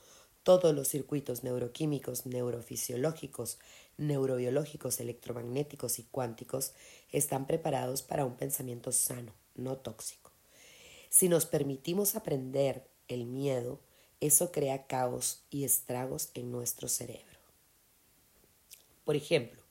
todos 0.44 0.74
los 0.74 0.88
circuitos 0.88 1.44
neuroquímicos, 1.44 2.26
neurofisiológicos, 2.26 3.60
neurobiológicos, 3.98 5.02
electromagnéticos 5.02 6.00
y 6.00 6.04
cuánticos 6.04 6.72
están 7.12 7.46
preparados 7.46 8.04
para 8.04 8.24
un 8.24 8.38
pensamiento 8.38 8.94
sano, 8.94 9.34
no 9.56 9.76
tóxico. 9.76 10.32
Si 11.10 11.28
nos 11.28 11.46
permitimos 11.46 12.16
aprender 12.16 12.90
el 13.14 13.26
miedo, 13.26 13.80
eso 14.20 14.52
crea 14.52 14.88
caos 14.88 15.44
y 15.50 15.64
estragos 15.64 16.30
en 16.34 16.52
nuestro 16.52 16.88
cerebro. 16.88 17.40
Por 19.04 19.16
ejemplo, 19.16 19.62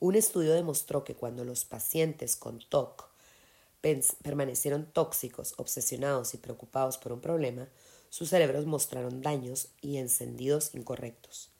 un 0.00 0.14
estudio 0.16 0.52
demostró 0.52 1.04
que 1.04 1.14
cuando 1.14 1.44
los 1.44 1.64
pacientes 1.64 2.36
con 2.36 2.58
TOC 2.58 3.08
permanecieron 4.22 4.86
tóxicos, 4.86 5.54
obsesionados 5.58 6.34
y 6.34 6.38
preocupados 6.38 6.98
por 6.98 7.12
un 7.12 7.20
problema, 7.20 7.68
sus 8.08 8.30
cerebros 8.30 8.66
mostraron 8.66 9.22
daños 9.22 9.68
y 9.80 9.98
encendidos 9.98 10.74
incorrectos. 10.74 11.50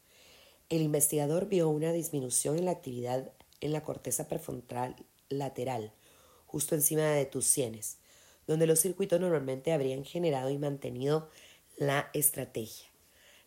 El 0.69 0.83
investigador 0.83 1.49
vio 1.49 1.69
una 1.69 1.93
disminución 1.93 2.59
en 2.59 2.65
la 2.65 2.73
actividad 2.73 3.33
en 3.61 3.73
la 3.73 3.83
corteza 3.85 4.29
prefrontal 4.29 4.97
lateral, 5.29 5.93
justo 6.47 6.75
encima 6.75 7.03
de 7.03 7.27
tus 7.27 7.47
sienes, 7.47 7.99
donde 8.47 8.67
los 8.67 8.81
circuitos 8.81 9.21
normalmente 9.21 9.73
habrían 9.73 10.05
generado 10.05 10.51
y 10.51 10.59
mantenido 10.59 11.31
la 11.77 12.11
estrategia. 12.13 12.89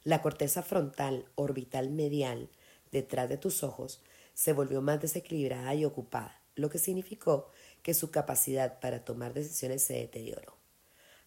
La 0.04 0.22
corteza 0.22 0.62
frontal 0.62 1.26
orbital 1.36 1.90
medial, 1.90 2.50
detrás 2.92 3.30
de 3.30 3.38
tus 3.38 3.64
ojos, 3.64 4.02
se 4.34 4.54
volvió 4.54 4.82
más 4.82 5.02
desequilibrada 5.02 5.74
y 5.74 5.86
ocupada, 5.86 6.42
lo 6.56 6.70
que 6.70 6.78
significó 6.78 7.50
que 7.82 7.94
su 7.94 8.12
capacidad 8.12 8.80
para 8.80 9.04
tomar 9.04 9.34
decisiones 9.34 9.84
se 9.84 9.94
deterioró. 9.94 10.56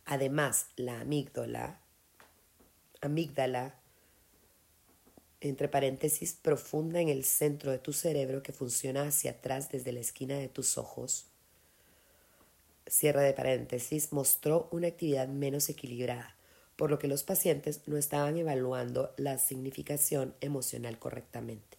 Además, 0.04 0.68
la 0.76 1.00
amígdala, 1.00 1.80
amígdala, 3.00 3.78
entre 5.40 5.68
paréntesis, 5.68 6.34
profunda 6.34 7.00
en 7.00 7.08
el 7.08 7.24
centro 7.24 7.70
de 7.70 7.78
tu 7.78 7.92
cerebro 7.92 8.42
que 8.42 8.52
funciona 8.52 9.02
hacia 9.02 9.32
atrás 9.32 9.70
desde 9.70 9.92
la 9.92 10.00
esquina 10.00 10.36
de 10.36 10.48
tus 10.48 10.78
ojos, 10.78 11.26
cierre 12.88 13.22
de 13.22 13.32
paréntesis, 13.32 14.12
mostró 14.12 14.68
una 14.72 14.88
actividad 14.88 15.28
menos 15.28 15.68
equilibrada, 15.68 16.34
por 16.76 16.90
lo 16.90 16.98
que 16.98 17.08
los 17.08 17.22
pacientes 17.22 17.82
no 17.86 17.96
estaban 17.96 18.36
evaluando 18.36 19.12
la 19.16 19.38
significación 19.38 20.34
emocional 20.40 20.98
correctamente. 20.98 21.78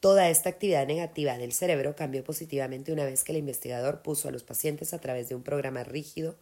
Toda 0.00 0.28
esta 0.28 0.50
actividad 0.50 0.86
negativa 0.86 1.38
del 1.38 1.52
cerebro 1.52 1.96
cambió 1.96 2.22
positivamente 2.22 2.92
una 2.92 3.04
vez 3.04 3.24
que 3.24 3.32
el 3.32 3.38
investigador 3.38 4.02
puso 4.02 4.28
a 4.28 4.30
los 4.30 4.44
pacientes 4.44 4.94
a 4.94 5.00
través 5.00 5.28
de 5.28 5.34
un 5.34 5.42
programa 5.42 5.84
rígido 5.84 6.36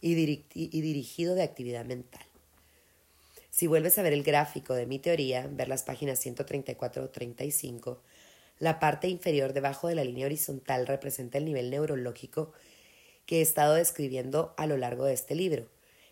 y, 0.00 0.14
dirigido 0.14 1.34
de 1.34 1.42
actividad 1.42 1.84
mental. 1.84 2.22
Si 3.50 3.66
vuelves 3.66 3.98
a 3.98 4.02
ver 4.02 4.12
el 4.12 4.22
gráfico 4.22 4.74
de 4.74 4.86
mi 4.86 4.98
teoría, 4.98 5.46
ver 5.50 5.68
las 5.68 5.82
páginas 5.82 6.20
134 6.20 7.04
o 7.04 7.08
35, 7.10 8.00
la 8.58 8.80
parte 8.80 9.08
inferior 9.08 9.52
debajo 9.52 9.88
de 9.88 9.94
la 9.94 10.04
línea 10.04 10.26
horizontal 10.26 10.86
representa 10.86 11.38
el 11.38 11.44
nivel 11.44 11.70
neurológico 11.70 12.52
que 13.26 13.38
he 13.38 13.42
estado 13.42 13.74
describiendo 13.74 14.54
a 14.56 14.66
lo 14.66 14.76
largo 14.76 15.04
de 15.04 15.14
este 15.14 15.34
libro. 15.34 15.68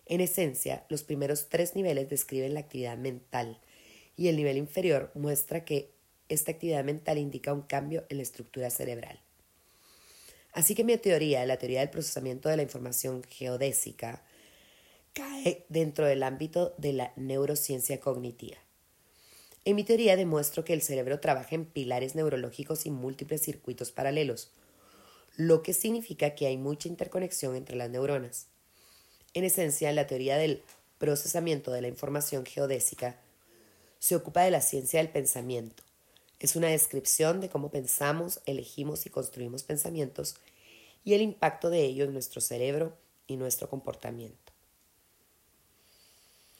En 0.06 0.20
esencia, 0.20 0.84
los 0.88 1.02
primeros 1.02 1.48
tres 1.48 1.76
niveles 1.76 2.08
describen 2.08 2.54
la 2.54 2.60
actividad 2.60 2.96
mental 2.96 3.60
y 4.16 4.28
el 4.28 4.36
nivel 4.36 4.56
inferior 4.56 5.10
muestra 5.14 5.64
que 5.64 5.92
esta 6.28 6.52
actividad 6.52 6.84
mental 6.84 7.18
indica 7.18 7.52
un 7.52 7.62
cambio 7.62 8.04
en 8.08 8.18
la 8.18 8.22
estructura 8.22 8.70
cerebral. 8.70 9.20
Así 10.52 10.74
que 10.74 10.84
mi 10.84 10.96
teoría, 10.96 11.46
la 11.46 11.58
teoría 11.58 11.80
del 11.80 11.90
procesamiento 11.90 12.48
de 12.48 12.56
la 12.56 12.62
información 12.62 13.22
geodésica, 13.22 14.24
cae 15.12 15.64
dentro 15.68 16.06
del 16.06 16.22
ámbito 16.22 16.74
de 16.78 16.92
la 16.92 17.12
neurociencia 17.16 18.00
cognitiva. 18.00 18.58
En 19.64 19.76
mi 19.76 19.84
teoría 19.84 20.16
demuestro 20.16 20.64
que 20.64 20.72
el 20.72 20.82
cerebro 20.82 21.20
trabaja 21.20 21.54
en 21.54 21.66
pilares 21.66 22.14
neurológicos 22.14 22.86
y 22.86 22.90
múltiples 22.90 23.42
circuitos 23.42 23.92
paralelos, 23.92 24.50
lo 25.40 25.62
que 25.62 25.72
significa 25.72 26.34
que 26.34 26.46
hay 26.46 26.58
mucha 26.58 26.86
interconexión 26.86 27.56
entre 27.56 27.74
las 27.74 27.88
neuronas. 27.88 28.48
En 29.32 29.44
esencia, 29.44 29.90
la 29.90 30.06
teoría 30.06 30.36
del 30.36 30.62
procesamiento 30.98 31.72
de 31.72 31.80
la 31.80 31.88
información 31.88 32.44
geodésica 32.44 33.18
se 34.00 34.16
ocupa 34.16 34.42
de 34.42 34.50
la 34.50 34.60
ciencia 34.60 35.00
del 35.00 35.08
pensamiento. 35.08 35.82
Es 36.40 36.56
una 36.56 36.68
descripción 36.68 37.40
de 37.40 37.48
cómo 37.48 37.70
pensamos, 37.70 38.42
elegimos 38.44 39.06
y 39.06 39.08
construimos 39.08 39.62
pensamientos 39.62 40.34
y 41.04 41.14
el 41.14 41.22
impacto 41.22 41.70
de 41.70 41.86
ello 41.86 42.04
en 42.04 42.12
nuestro 42.12 42.42
cerebro 42.42 42.98
y 43.26 43.38
nuestro 43.38 43.70
comportamiento. 43.70 44.52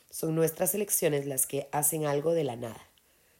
Son 0.09 0.35
nuestras 0.35 0.75
elecciones 0.75 1.27
las 1.27 1.47
que 1.47 1.69
hacen 1.71 2.07
algo 2.07 2.33
de 2.33 2.45
la 2.45 2.57
nada. 2.57 2.89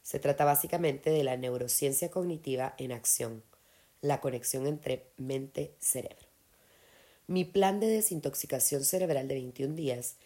Se 0.03 0.19
trata 0.19 0.45
básicamente 0.45 1.09
de 1.09 1.25
la 1.25 1.39
neurociencia 1.39 2.11
cognitiva 2.11 2.75
en 2.77 2.93
acción 2.93 3.43
la 4.03 4.21
conexión 4.21 4.67
entre 4.67 5.07
mente-cerebro. 5.17 6.27
Mi 7.27 7.45
plan 7.45 7.81
de 7.81 7.87
desintoxicación 7.87 8.85
cerebral 8.85 9.29
de 9.29 9.35
21 9.35 9.75
días 9.75 10.17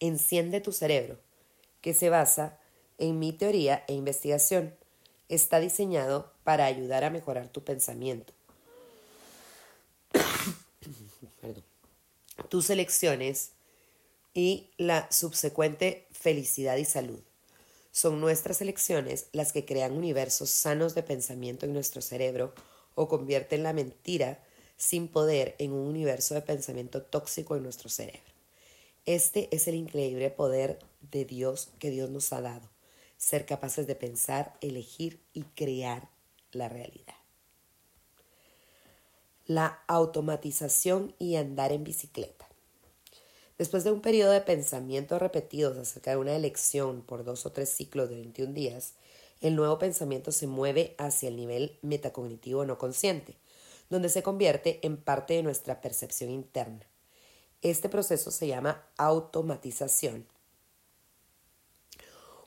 enciende 0.00 0.60
tu 0.60 0.72
cerebro, 0.72 1.18
que 1.80 1.94
se 1.94 2.08
basa 2.08 2.58
en 2.98 3.18
mi 3.18 3.32
teoría 3.32 3.84
e 3.86 3.94
investigación. 3.94 4.74
Está 5.28 5.60
diseñado 5.60 6.32
para 6.42 6.66
ayudar 6.66 7.04
a 7.04 7.10
mejorar 7.10 7.48
tu 7.48 7.64
pensamiento, 7.64 8.32
tus 12.48 12.70
elecciones 12.70 13.50
y 14.32 14.70
la 14.76 15.10
subsecuente 15.10 16.06
felicidad 16.12 16.76
y 16.76 16.84
salud. 16.84 17.20
Son 17.92 18.20
nuestras 18.20 18.60
elecciones 18.60 19.26
las 19.32 19.52
que 19.52 19.64
crean 19.64 19.92
universos 19.92 20.50
sanos 20.50 20.94
de 20.94 21.02
pensamiento 21.02 21.66
en 21.66 21.72
nuestro 21.72 22.02
cerebro 22.02 22.52
o 22.94 23.08
convierten 23.08 23.62
la 23.62 23.72
mentira 23.72 24.42
sin 24.76 25.08
poder 25.08 25.54
en 25.58 25.72
un 25.72 25.86
universo 25.86 26.34
de 26.34 26.42
pensamiento 26.42 27.02
tóxico 27.02 27.56
en 27.56 27.62
nuestro 27.62 27.88
cerebro. 27.88 28.20
Este 29.06 29.54
es 29.54 29.68
el 29.68 29.74
increíble 29.74 30.30
poder 30.30 30.78
de 31.10 31.24
Dios 31.24 31.70
que 31.78 31.90
Dios 31.90 32.10
nos 32.10 32.32
ha 32.32 32.40
dado, 32.40 32.68
ser 33.16 33.46
capaces 33.46 33.86
de 33.86 33.94
pensar, 33.94 34.56
elegir 34.60 35.20
y 35.32 35.42
crear 35.42 36.08
la 36.52 36.68
realidad. 36.68 37.14
La 39.46 39.82
automatización 39.88 41.14
y 41.18 41.36
andar 41.36 41.70
en 41.72 41.84
bicicleta. 41.84 42.48
Después 43.58 43.84
de 43.84 43.92
un 43.92 44.00
periodo 44.00 44.32
de 44.32 44.40
pensamientos 44.40 45.20
repetidos 45.20 45.76
acerca 45.76 46.12
de 46.12 46.16
una 46.16 46.34
elección 46.34 47.02
por 47.02 47.24
dos 47.24 47.46
o 47.46 47.52
tres 47.52 47.68
ciclos 47.68 48.08
de 48.08 48.16
21 48.16 48.52
días, 48.52 48.94
el 49.44 49.56
nuevo 49.56 49.78
pensamiento 49.78 50.32
se 50.32 50.46
mueve 50.46 50.94
hacia 50.96 51.28
el 51.28 51.36
nivel 51.36 51.78
metacognitivo 51.82 52.64
no 52.64 52.78
consciente, 52.78 53.36
donde 53.90 54.08
se 54.08 54.22
convierte 54.22 54.80
en 54.86 54.96
parte 54.96 55.34
de 55.34 55.42
nuestra 55.42 55.82
percepción 55.82 56.30
interna. 56.30 56.80
Este 57.60 57.90
proceso 57.90 58.30
se 58.30 58.46
llama 58.46 58.86
automatización. 58.96 60.26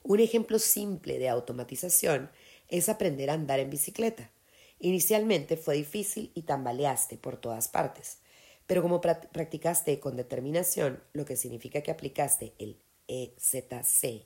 Un 0.02 0.20
ejemplo 0.20 0.58
simple 0.58 1.20
de 1.20 1.30
automatización 1.30 2.32
es 2.68 2.90
aprender 2.90 3.30
a 3.30 3.34
andar 3.34 3.60
en 3.60 3.70
bicicleta. 3.70 4.32
Inicialmente 4.80 5.56
fue 5.56 5.76
difícil 5.76 6.32
y 6.34 6.44
tambaleaste 6.44 7.18
por 7.18 7.38
todas 7.38 7.68
partes, 7.68 8.22
pero 8.66 8.82
como 8.82 9.02
practicaste 9.02 10.00
con 10.00 10.16
determinación, 10.16 11.04
lo 11.14 11.26
que 11.26 11.38
significa 11.38 11.82
que 11.82 11.92
aplicaste 11.92 12.56
el 12.58 12.80
EZC 13.08 14.26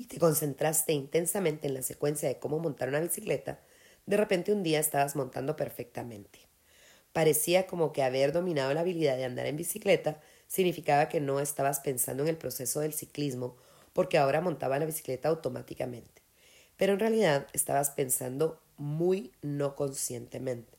y 0.00 0.06
te 0.06 0.18
concentraste 0.18 0.94
intensamente 0.94 1.68
en 1.68 1.74
la 1.74 1.82
secuencia 1.82 2.26
de 2.26 2.38
cómo 2.38 2.58
montar 2.58 2.88
una 2.88 3.00
bicicleta, 3.00 3.60
de 4.06 4.16
repente 4.16 4.50
un 4.50 4.62
día 4.62 4.80
estabas 4.80 5.14
montando 5.14 5.56
perfectamente. 5.56 6.38
Parecía 7.12 7.66
como 7.66 7.92
que 7.92 8.02
haber 8.02 8.32
dominado 8.32 8.72
la 8.72 8.80
habilidad 8.80 9.18
de 9.18 9.26
andar 9.26 9.44
en 9.44 9.58
bicicleta 9.58 10.18
significaba 10.46 11.10
que 11.10 11.20
no 11.20 11.38
estabas 11.38 11.80
pensando 11.80 12.22
en 12.22 12.30
el 12.30 12.38
proceso 12.38 12.80
del 12.80 12.94
ciclismo 12.94 13.58
porque 13.92 14.16
ahora 14.16 14.40
montaba 14.40 14.78
la 14.78 14.86
bicicleta 14.86 15.28
automáticamente. 15.28 16.22
Pero 16.78 16.94
en 16.94 17.00
realidad 17.00 17.46
estabas 17.52 17.90
pensando 17.90 18.58
muy 18.78 19.32
no 19.42 19.76
conscientemente. 19.76 20.78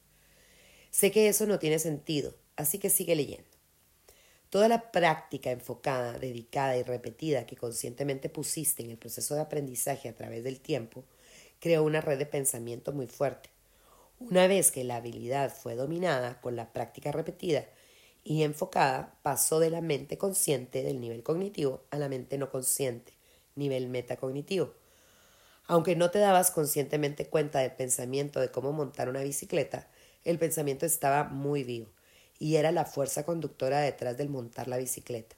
Sé 0.89 1.11
que 1.11 1.27
eso 1.27 1.45
no 1.45 1.59
tiene 1.59 1.77
sentido, 1.77 2.33
así 2.55 2.79
que 2.79 2.89
sigue 2.89 3.15
leyendo. 3.15 3.50
Toda 4.51 4.67
la 4.67 4.91
práctica 4.91 5.50
enfocada, 5.50 6.20
dedicada 6.20 6.75
y 6.75 6.84
repetida 6.84 7.46
que 7.46 7.55
conscientemente 7.55 8.27
pusiste 8.27 8.84
en 8.84 8.91
el 8.91 8.98
proceso 8.98 9.34
de 9.34 9.39
aprendizaje 9.39 10.10
a 10.10 10.13
través 10.13 10.43
del 10.43 10.60
tiempo 10.60 11.05
creó 11.62 11.84
una 11.84 12.01
red 12.01 12.17
de 12.17 12.25
pensamiento 12.25 12.91
muy 12.91 13.08
fuerte. 13.08 13.50
Una 14.20 14.48
vez 14.48 14.70
que 14.70 14.84
la 14.84 14.98
habilidad 14.98 15.55
fue 15.55 15.75
dominada 15.75 16.41
con 16.41 16.58
la 16.58 16.74
práctica 16.74 17.13
repetida 17.13 17.65
y 18.25 18.43
enfocada, 18.43 19.15
pasó 19.22 19.62
de 19.62 19.70
la 19.70 19.79
mente 19.79 20.17
consciente 20.17 20.84
del 20.84 21.00
nivel 21.00 21.24
cognitivo 21.24 21.86
a 21.89 21.98
la 21.98 22.10
mente 22.10 22.38
no 22.38 22.50
consciente, 22.50 23.13
nivel 23.55 23.88
metacognitivo. 23.88 24.74
Aunque 25.65 25.96
no 25.96 26.12
te 26.12 26.20
dabas 26.20 26.51
conscientemente 26.51 27.25
cuenta 27.25 27.60
del 27.60 27.72
pensamiento 27.72 28.41
de 28.41 28.51
cómo 28.51 28.74
montar 28.74 29.08
una 29.08 29.22
bicicleta, 29.22 29.88
el 30.25 30.38
pensamiento 30.38 30.86
estaba 30.86 31.24
muy 31.24 31.63
vivo 31.63 31.88
y 32.41 32.55
era 32.55 32.71
la 32.71 32.86
fuerza 32.86 33.24
conductora 33.24 33.81
detrás 33.81 34.17
del 34.17 34.27
montar 34.27 34.67
la 34.67 34.77
bicicleta. 34.77 35.36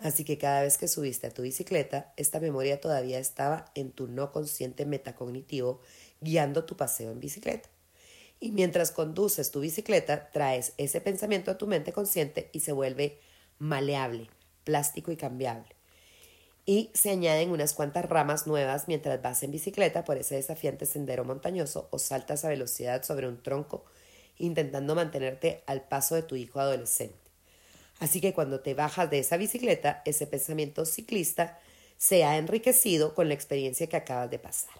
Así 0.00 0.24
que 0.24 0.36
cada 0.36 0.62
vez 0.62 0.76
que 0.78 0.88
subiste 0.88 1.28
a 1.28 1.30
tu 1.30 1.42
bicicleta, 1.42 2.12
esta 2.16 2.40
memoria 2.40 2.80
todavía 2.80 3.20
estaba 3.20 3.66
en 3.76 3.92
tu 3.92 4.08
no 4.08 4.32
consciente 4.32 4.84
metacognitivo 4.84 5.80
guiando 6.20 6.64
tu 6.64 6.76
paseo 6.76 7.12
en 7.12 7.20
bicicleta. 7.20 7.68
Y 8.40 8.50
mientras 8.50 8.90
conduces 8.90 9.52
tu 9.52 9.60
bicicleta, 9.60 10.30
traes 10.32 10.72
ese 10.76 11.00
pensamiento 11.00 11.52
a 11.52 11.56
tu 11.56 11.68
mente 11.68 11.92
consciente 11.92 12.50
y 12.52 12.60
se 12.60 12.72
vuelve 12.72 13.20
maleable, 13.60 14.28
plástico 14.64 15.12
y 15.12 15.16
cambiable. 15.16 15.76
Y 16.66 16.90
se 16.94 17.10
añaden 17.10 17.52
unas 17.52 17.74
cuantas 17.74 18.06
ramas 18.06 18.48
nuevas 18.48 18.88
mientras 18.88 19.22
vas 19.22 19.44
en 19.44 19.52
bicicleta 19.52 20.02
por 20.02 20.18
ese 20.18 20.34
desafiante 20.34 20.84
sendero 20.84 21.24
montañoso 21.24 21.86
o 21.92 22.00
saltas 22.00 22.44
a 22.44 22.48
velocidad 22.48 23.04
sobre 23.04 23.28
un 23.28 23.40
tronco 23.40 23.84
intentando 24.38 24.94
mantenerte 24.94 25.62
al 25.66 25.86
paso 25.86 26.14
de 26.14 26.22
tu 26.22 26.36
hijo 26.36 26.60
adolescente. 26.60 27.18
Así 28.00 28.20
que 28.20 28.34
cuando 28.34 28.60
te 28.60 28.74
bajas 28.74 29.10
de 29.10 29.20
esa 29.20 29.36
bicicleta, 29.36 30.02
ese 30.04 30.26
pensamiento 30.26 30.84
ciclista 30.84 31.58
se 31.96 32.24
ha 32.24 32.36
enriquecido 32.36 33.14
con 33.14 33.28
la 33.28 33.34
experiencia 33.34 33.88
que 33.88 33.96
acabas 33.96 34.30
de 34.30 34.38
pasar. 34.38 34.74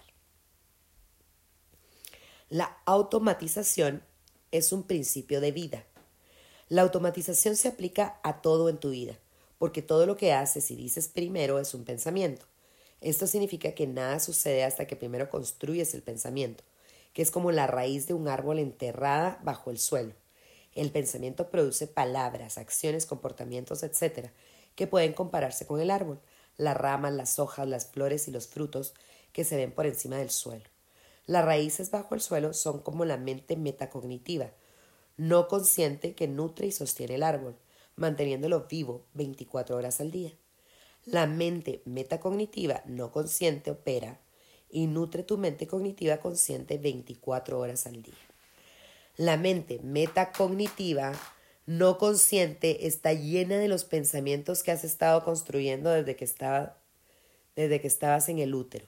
La 2.49 2.77
automatización 2.85 4.03
es 4.51 4.71
un 4.71 4.83
principio 4.83 5.41
de 5.41 5.51
vida. 5.51 5.85
La 6.69 6.81
automatización 6.81 7.55
se 7.55 7.67
aplica 7.67 8.19
a 8.23 8.41
todo 8.41 8.69
en 8.69 8.77
tu 8.77 8.91
vida, 8.91 9.17
porque 9.57 9.81
todo 9.81 10.05
lo 10.05 10.17
que 10.17 10.33
haces 10.33 10.69
y 10.71 10.75
dices 10.75 11.07
primero 11.07 11.59
es 11.59 11.73
un 11.73 11.83
pensamiento. 11.83 12.45
Esto 13.01 13.27
significa 13.27 13.73
que 13.73 13.87
nada 13.87 14.19
sucede 14.19 14.63
hasta 14.63 14.87
que 14.87 14.95
primero 14.95 15.29
construyes 15.29 15.93
el 15.93 16.01
pensamiento, 16.01 16.63
que 17.15 17.21
es 17.21 17.31
como 17.31 17.53
la 17.53 17.65
raíz 17.65 18.07
de 18.07 18.13
un 18.13 18.27
árbol 18.27 18.59
enterrada 18.59 19.39
bajo 19.41 19.71
el 19.71 19.79
suelo. 19.79 20.13
El 20.73 20.91
pensamiento 20.91 21.49
produce 21.49 21.87
palabras, 21.87 22.57
acciones, 22.57 23.05
comportamientos, 23.05 23.83
etc., 23.83 24.31
que 24.75 24.85
pueden 24.85 25.13
compararse 25.13 25.65
con 25.65 25.79
el 25.79 25.91
árbol, 25.91 26.19
las 26.57 26.75
ramas, 26.75 27.13
las 27.13 27.39
hojas, 27.39 27.69
las 27.69 27.85
flores 27.85 28.27
y 28.27 28.31
los 28.31 28.47
frutos 28.47 28.93
que 29.31 29.45
se 29.45 29.55
ven 29.55 29.71
por 29.71 29.85
encima 29.85 30.17
del 30.17 30.29
suelo. 30.29 30.65
Las 31.25 31.45
raíces 31.45 31.89
bajo 31.89 32.15
el 32.15 32.21
suelo 32.21 32.53
son 32.53 32.79
como 32.79 33.05
la 33.05 33.15
mente 33.15 33.55
metacognitiva, 33.55 34.51
no 35.15 35.47
consciente 35.47 36.15
que 36.15 36.27
nutre 36.27 36.67
y 36.67 36.73
sostiene 36.73 37.15
el 37.15 37.23
árbol, 37.23 37.55
manteniéndolo 37.95 38.67
vivo 38.67 39.05
24 39.13 39.77
horas 39.77 40.01
al 40.01 40.11
día. 40.11 40.33
La 41.05 41.27
mente 41.27 41.81
metacognitiva 41.85 42.83
no 42.85 43.13
consciente 43.13 43.71
opera 43.71 44.19
y 44.75 44.87
nutre 44.87 45.23
tu 45.23 45.37
mente 45.37 45.67
cognitiva 45.67 46.17
consciente 46.17 46.77
24 46.77 47.57
horas 47.57 47.87
al 47.87 48.03
día. 48.03 48.13
La 49.15 49.37
mente 49.37 49.79
metacognitiva 49.81 51.13
no 51.65 51.97
consciente 51.97 52.85
está 52.85 53.13
llena 53.13 53.57
de 53.57 53.69
los 53.69 53.85
pensamientos 53.85 54.63
que 54.63 54.71
has 54.71 54.83
estado 54.83 55.23
construyendo 55.23 55.91
desde 55.91 56.17
que, 56.17 56.29
desde 57.55 57.79
que 57.79 57.87
estabas 57.87 58.27
en 58.27 58.39
el 58.39 58.53
útero 58.53 58.85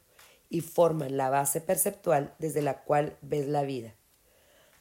y 0.50 0.60
forman 0.60 1.16
la 1.16 1.30
base 1.30 1.62
perceptual 1.62 2.36
desde 2.38 2.62
la 2.62 2.84
cual 2.84 3.18
ves 3.22 3.48
la 3.48 3.64
vida. 3.64 3.96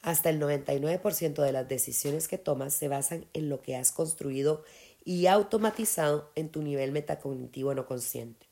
Hasta 0.02 0.30
el 0.30 0.40
99% 0.40 1.40
de 1.40 1.52
las 1.52 1.68
decisiones 1.68 2.26
que 2.26 2.36
tomas 2.36 2.74
se 2.74 2.88
basan 2.88 3.26
en 3.32 3.48
lo 3.48 3.62
que 3.62 3.76
has 3.76 3.92
construido 3.92 4.64
y 5.04 5.28
automatizado 5.28 6.32
en 6.34 6.48
tu 6.48 6.62
nivel 6.62 6.90
metacognitivo 6.90 7.74
no 7.74 7.86
consciente. 7.86 8.45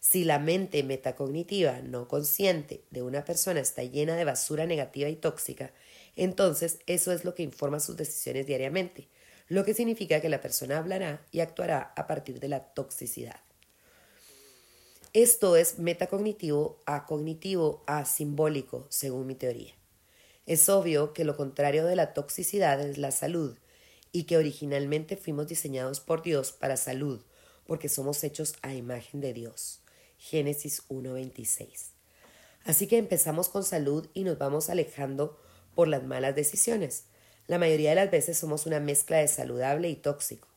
Si 0.00 0.24
la 0.24 0.38
mente 0.38 0.82
metacognitiva 0.82 1.80
no 1.80 2.08
consciente 2.08 2.84
de 2.90 3.02
una 3.02 3.24
persona 3.24 3.60
está 3.60 3.82
llena 3.82 4.16
de 4.16 4.24
basura 4.24 4.66
negativa 4.66 5.08
y 5.08 5.16
tóxica, 5.16 5.72
entonces 6.14 6.78
eso 6.86 7.12
es 7.12 7.24
lo 7.24 7.34
que 7.34 7.42
informa 7.42 7.80
sus 7.80 7.96
decisiones 7.96 8.46
diariamente, 8.46 9.08
lo 9.48 9.64
que 9.64 9.74
significa 9.74 10.20
que 10.20 10.28
la 10.28 10.40
persona 10.40 10.78
hablará 10.78 11.26
y 11.32 11.40
actuará 11.40 11.92
a 11.96 12.06
partir 12.06 12.40
de 12.40 12.48
la 12.48 12.60
toxicidad. 12.60 13.40
Esto 15.12 15.56
es 15.56 15.78
metacognitivo 15.78 16.82
a 16.84 17.06
cognitivo 17.06 17.82
a 17.86 18.04
simbólico, 18.04 18.86
según 18.90 19.26
mi 19.26 19.34
teoría. 19.34 19.74
Es 20.44 20.68
obvio 20.68 21.12
que 21.12 21.24
lo 21.24 21.36
contrario 21.36 21.86
de 21.86 21.96
la 21.96 22.12
toxicidad 22.12 22.80
es 22.80 22.98
la 22.98 23.10
salud, 23.10 23.56
y 24.12 24.24
que 24.24 24.36
originalmente 24.36 25.16
fuimos 25.16 25.46
diseñados 25.46 26.00
por 26.00 26.22
Dios 26.22 26.52
para 26.52 26.76
salud, 26.76 27.20
porque 27.66 27.88
somos 27.88 28.24
hechos 28.24 28.54
a 28.62 28.72
imagen 28.72 29.20
de 29.20 29.32
Dios. 29.32 29.82
Génesis 30.28 30.82
1.26. 30.88 31.90
Así 32.64 32.88
que 32.88 32.98
empezamos 32.98 33.48
con 33.48 33.62
salud 33.62 34.08
y 34.12 34.24
nos 34.24 34.38
vamos 34.38 34.70
alejando 34.70 35.40
por 35.76 35.86
las 35.86 36.02
malas 36.02 36.34
decisiones. 36.34 37.04
La 37.46 37.58
mayoría 37.58 37.90
de 37.90 37.96
las 37.96 38.10
veces 38.10 38.36
somos 38.36 38.66
una 38.66 38.80
mezcla 38.80 39.18
de 39.18 39.28
saludable 39.28 39.88
y 39.88 39.94
tóxico. 39.94 40.48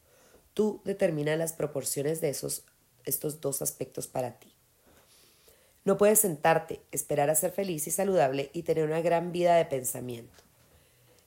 Tú 0.56 0.82
determinas 0.86 1.38
las 1.38 1.54
proporciones 1.54 2.20
de 2.20 2.30
esos 2.30 2.64
estos 3.06 3.42
dos 3.42 3.62
aspectos 3.62 4.08
para 4.08 4.40
ti. 4.40 4.54
No 5.86 5.98
puedes 5.98 6.20
sentarte, 6.20 6.82
esperar 6.92 7.30
a 7.30 7.36
ser 7.36 7.52
feliz 7.52 7.88
y 7.88 7.92
saludable 7.92 8.50
y 8.54 8.64
tener 8.64 8.86
una 8.86 9.02
gran 9.02 9.32
vida 9.32 9.56
de 9.56 9.66
pensamiento. 9.66 10.44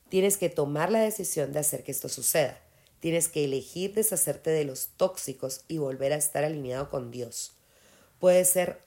Tienes 0.08 0.36
que 0.36 0.50
tomar 0.50 0.90
la 0.90 1.00
decisión 1.00 1.52
de 1.52 1.60
hacer 1.60 1.84
que 1.84 1.92
esto 1.92 2.08
suceda. 2.08 2.60
Tienes 2.98 3.28
que 3.28 3.44
elegir 3.44 3.94
deshacerte 3.94 4.50
de 4.50 4.64
los 4.64 4.88
tóxicos 4.96 5.62
y 5.68 5.78
volver 5.78 6.12
a 6.12 6.16
estar 6.16 6.44
alineado 6.44 6.90
con 6.90 7.10
Dios. 7.10 7.56
Puedes 8.22 8.50
ser 8.50 8.80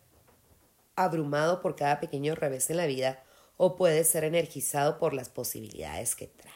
abrumado 0.96 1.62
por 1.62 1.76
cada 1.76 2.00
pequeño 2.00 2.36
revés 2.36 2.70
en 2.70 2.78
la 2.78 2.86
vida 2.86 3.22
o 3.58 3.76
puedes 3.76 4.08
ser 4.08 4.24
energizado 4.24 4.98
por 4.98 5.14
las 5.14 5.28
posibilidades 5.28 6.16
que 6.16 6.28
trae. 6.28 6.54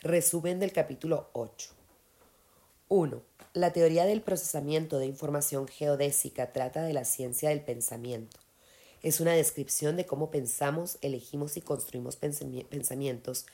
Resumen 0.00 0.60
del 0.60 0.74
capítulo 0.74 1.30
8. 1.32 1.70
1. 2.88 3.22
La 3.54 3.72
teoría 3.72 4.04
del 4.04 4.20
procesamiento 4.20 4.98
de 4.98 5.06
información 5.06 5.66
geodésica 5.66 6.52
trata 6.52 6.82
de 6.82 6.92
la 6.92 7.06
ciencia 7.06 7.48
del 7.48 7.62
pensamiento. 7.62 8.38
Es 9.00 9.18
una 9.18 9.32
descripción 9.32 9.96
de 9.96 10.04
cómo 10.04 10.30
pensamos, 10.30 10.98
elegimos 11.00 11.56
y 11.56 11.62
construimos 11.62 12.16
pensamientos 12.16 13.46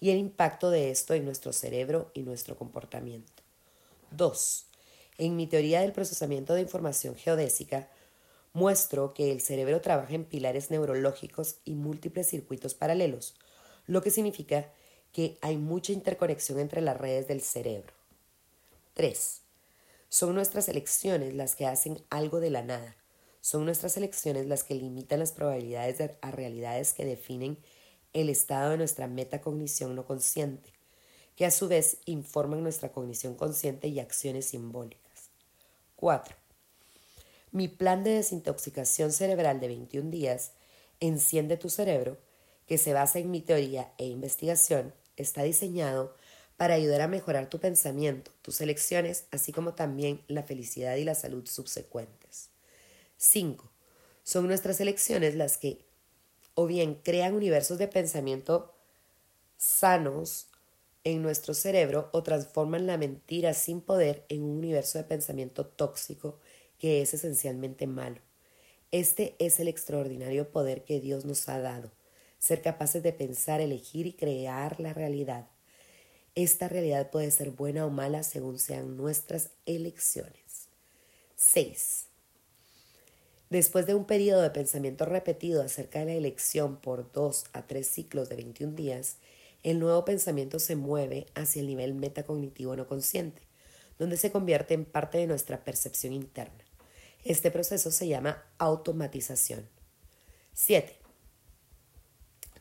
y 0.00 0.12
el 0.12 0.16
impacto 0.16 0.70
de 0.70 0.90
esto 0.90 1.12
en 1.12 1.26
nuestro 1.26 1.52
cerebro 1.52 2.10
y 2.14 2.22
nuestro 2.22 2.56
comportamiento. 2.56 3.42
2. 4.12 4.67
En 5.18 5.34
mi 5.34 5.48
teoría 5.48 5.80
del 5.80 5.92
procesamiento 5.92 6.54
de 6.54 6.60
información 6.60 7.16
geodésica, 7.16 7.88
muestro 8.52 9.14
que 9.14 9.32
el 9.32 9.40
cerebro 9.40 9.80
trabaja 9.80 10.14
en 10.14 10.24
pilares 10.24 10.70
neurológicos 10.70 11.56
y 11.64 11.74
múltiples 11.74 12.28
circuitos 12.28 12.74
paralelos, 12.74 13.34
lo 13.86 14.00
que 14.00 14.12
significa 14.12 14.72
que 15.12 15.36
hay 15.40 15.56
mucha 15.56 15.92
interconexión 15.92 16.60
entre 16.60 16.82
las 16.82 16.96
redes 16.96 17.26
del 17.26 17.40
cerebro. 17.40 17.92
3. 18.94 19.42
Son 20.08 20.34
nuestras 20.36 20.68
elecciones 20.68 21.34
las 21.34 21.56
que 21.56 21.66
hacen 21.66 22.00
algo 22.10 22.38
de 22.38 22.50
la 22.50 22.62
nada. 22.62 22.96
Son 23.40 23.64
nuestras 23.64 23.96
elecciones 23.96 24.46
las 24.46 24.62
que 24.62 24.74
limitan 24.74 25.18
las 25.18 25.32
probabilidades 25.32 25.98
de, 25.98 26.16
a 26.20 26.30
realidades 26.30 26.92
que 26.92 27.04
definen 27.04 27.58
el 28.12 28.28
estado 28.28 28.70
de 28.70 28.78
nuestra 28.78 29.08
metacognición 29.08 29.96
no 29.96 30.06
consciente, 30.06 30.72
que 31.34 31.44
a 31.44 31.50
su 31.50 31.66
vez 31.66 31.98
informan 32.04 32.62
nuestra 32.62 32.92
cognición 32.92 33.34
consciente 33.34 33.88
y 33.88 33.98
acciones 33.98 34.46
simbólicas. 34.46 35.07
4. 35.98 36.36
Mi 37.50 37.68
plan 37.68 38.04
de 38.04 38.10
desintoxicación 38.12 39.12
cerebral 39.12 39.60
de 39.60 39.68
21 39.68 40.10
días, 40.10 40.52
Enciende 41.00 41.56
tu 41.56 41.70
cerebro, 41.70 42.18
que 42.66 42.76
se 42.76 42.92
basa 42.92 43.20
en 43.20 43.30
mi 43.30 43.40
teoría 43.40 43.92
e 43.98 44.06
investigación, 44.06 44.92
está 45.16 45.44
diseñado 45.44 46.14
para 46.56 46.74
ayudar 46.74 47.02
a 47.02 47.08
mejorar 47.08 47.48
tu 47.48 47.60
pensamiento, 47.60 48.32
tus 48.42 48.60
elecciones, 48.60 49.26
así 49.30 49.52
como 49.52 49.74
también 49.74 50.22
la 50.26 50.42
felicidad 50.42 50.96
y 50.96 51.04
la 51.04 51.14
salud 51.14 51.46
subsecuentes. 51.46 52.50
5. 53.16 53.70
Son 54.24 54.48
nuestras 54.48 54.80
elecciones 54.80 55.36
las 55.36 55.56
que 55.56 55.84
o 56.54 56.66
bien 56.66 56.96
crean 56.96 57.34
universos 57.34 57.78
de 57.78 57.86
pensamiento 57.86 58.74
sanos 59.56 60.48
en 61.10 61.22
nuestro 61.22 61.54
cerebro 61.54 62.10
o 62.12 62.22
transforman 62.22 62.86
la 62.86 62.98
mentira 62.98 63.54
sin 63.54 63.80
poder 63.80 64.26
en 64.28 64.42
un 64.42 64.58
universo 64.58 64.98
de 64.98 65.04
pensamiento 65.04 65.64
tóxico 65.64 66.38
que 66.78 67.00
es 67.00 67.14
esencialmente 67.14 67.86
malo. 67.86 68.20
Este 68.92 69.34
es 69.38 69.58
el 69.58 69.68
extraordinario 69.68 70.50
poder 70.50 70.84
que 70.84 71.00
Dios 71.00 71.24
nos 71.24 71.48
ha 71.48 71.60
dado, 71.60 71.92
ser 72.38 72.60
capaces 72.60 73.02
de 73.02 73.14
pensar, 73.14 73.62
elegir 73.62 74.06
y 74.06 74.12
crear 74.12 74.80
la 74.80 74.92
realidad. 74.92 75.48
Esta 76.34 76.68
realidad 76.68 77.10
puede 77.10 77.30
ser 77.30 77.50
buena 77.50 77.86
o 77.86 77.90
mala 77.90 78.22
según 78.22 78.58
sean 78.58 78.98
nuestras 78.98 79.50
elecciones. 79.64 80.68
6. 81.36 82.06
Después 83.48 83.86
de 83.86 83.94
un 83.94 84.04
periodo 84.04 84.42
de 84.42 84.50
pensamiento 84.50 85.06
repetido 85.06 85.62
acerca 85.62 86.00
de 86.00 86.04
la 86.04 86.12
elección 86.12 86.76
por 86.76 87.10
dos 87.12 87.46
a 87.54 87.66
tres 87.66 87.88
ciclos 87.88 88.28
de 88.28 88.36
21 88.36 88.74
días, 88.74 89.16
el 89.62 89.80
nuevo 89.80 90.04
pensamiento 90.04 90.58
se 90.58 90.76
mueve 90.76 91.26
hacia 91.34 91.60
el 91.60 91.66
nivel 91.66 91.94
metacognitivo 91.94 92.76
no 92.76 92.86
consciente, 92.86 93.42
donde 93.98 94.16
se 94.16 94.30
convierte 94.30 94.74
en 94.74 94.84
parte 94.84 95.18
de 95.18 95.26
nuestra 95.26 95.64
percepción 95.64 96.12
interna. 96.12 96.64
Este 97.24 97.50
proceso 97.50 97.90
se 97.90 98.06
llama 98.06 98.44
automatización. 98.58 99.68
7. 100.54 100.96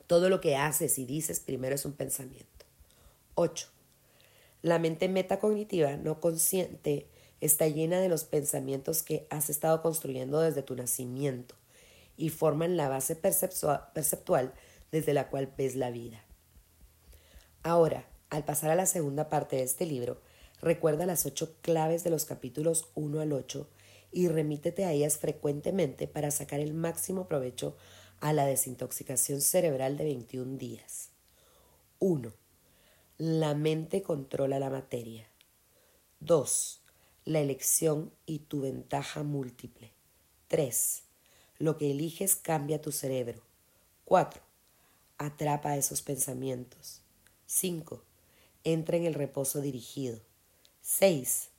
Todo 0.08 0.30
lo 0.30 0.42
que 0.42 0.56
haces 0.56 0.98
y 0.98 1.06
dices 1.06 1.40
primero 1.40 1.76
es 1.76 1.86
un 1.86 1.94
pensamiento. 1.94 2.66
8. 3.36 3.68
La 4.64 4.80
mente 4.80 5.08
metacognitiva 5.08 5.96
no 5.98 6.20
consciente 6.20 7.08
está 7.42 7.68
llena 7.68 8.00
de 8.00 8.10
los 8.10 8.24
pensamientos 8.24 9.04
que 9.04 9.28
has 9.30 9.50
estado 9.50 9.82
construyendo 9.82 10.42
desde 10.42 10.64
tu 10.64 10.76
nacimiento 10.76 11.56
y 12.18 12.30
forman 12.30 12.78
la 12.78 12.90
base 12.90 13.16
perceptual 13.16 14.54
desde 14.92 15.14
la 15.14 15.30
cual 15.30 15.54
ves 15.56 15.76
la 15.76 15.92
vida. 15.92 16.27
Ahora, 17.68 18.06
al 18.30 18.46
pasar 18.46 18.72
a 18.72 18.76
la 18.76 18.86
segunda 18.86 19.28
parte 19.28 19.58
de 19.58 19.64
este 19.64 19.86
libro, 19.86 20.22
recuerda 20.62 21.06
las 21.06 21.26
ocho 21.26 21.58
claves 21.60 22.02
de 22.06 22.10
los 22.10 22.24
capítulos 22.24 22.88
1 22.96 23.20
al 23.20 23.34
8 23.34 23.68
y 24.14 24.30
remítete 24.30 24.86
a 24.86 24.94
ellas 24.94 25.18
frecuentemente 25.18 26.08
para 26.08 26.32
sacar 26.32 26.62
el 26.62 26.74
máximo 26.74 27.28
provecho 27.28 27.76
a 28.22 28.32
la 28.32 28.46
desintoxicación 28.46 29.42
cerebral 29.42 29.98
de 29.98 30.06
21 30.06 30.58
días. 30.58 31.10
1. 32.00 32.32
La 33.18 33.54
mente 33.54 34.02
controla 34.02 34.60
la 34.60 34.70
materia. 34.70 35.28
2. 36.22 36.80
La 37.26 37.42
elección 37.42 38.14
y 38.26 38.40
tu 38.40 38.62
ventaja 38.62 39.24
múltiple. 39.24 39.92
3. 40.48 41.04
Lo 41.60 41.78
que 41.78 41.92
eliges 41.92 42.38
cambia 42.38 42.82
tu 42.82 42.94
cerebro. 42.94 43.42
4. 44.06 44.42
Atrapa 45.18 45.76
esos 45.76 46.02
pensamientos. 46.02 47.02
5. 47.48 48.04
Entra 48.66 48.98
en 48.98 49.06
el 49.06 49.14
reposo 49.14 49.62
dirigido. 49.62 50.20
6. 50.82 51.50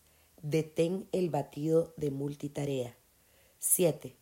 Detén 0.43 1.09
el 1.13 1.31
batido 1.31 1.95
de 1.97 2.11
multitarea. 2.11 2.95
7. 3.59 4.15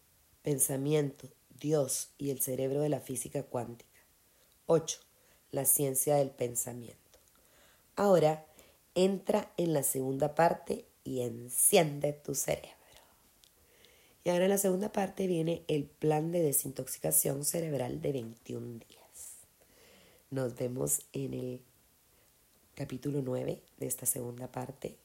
Pensamiento, 0.42 1.28
Dios 1.58 2.10
y 2.18 2.30
el 2.30 2.40
cerebro 2.40 2.80
de 2.80 2.88
la 2.88 3.00
física 3.00 3.42
cuántica. 3.42 4.00
8. 4.66 5.00
La 5.50 5.64
ciencia 5.64 6.14
del 6.14 6.30
pensamiento. 6.30 7.18
Ahora 7.96 8.46
entra 8.94 9.52
en 9.56 9.72
la 9.72 9.82
segunda 9.82 10.36
parte 10.36 10.86
y 11.02 11.22
enciende 11.22 12.12
tu 12.12 12.36
cerebro. 12.36 12.70
Y 14.22 14.30
ahora 14.30 14.44
en 14.44 14.50
la 14.50 14.58
segunda 14.58 14.92
parte 14.92 15.26
viene 15.26 15.64
el 15.66 15.84
plan 15.84 16.30
de 16.30 16.42
desintoxicación 16.42 17.44
cerebral 17.44 18.00
de 18.00 18.12
21 18.12 18.78
días. 18.88 19.05
Nos 20.30 20.56
vemos 20.56 21.02
en 21.12 21.34
el 21.34 21.60
capítulo 22.74 23.22
9 23.22 23.62
de 23.78 23.86
esta 23.86 24.06
segunda 24.06 24.50
parte 24.50 24.96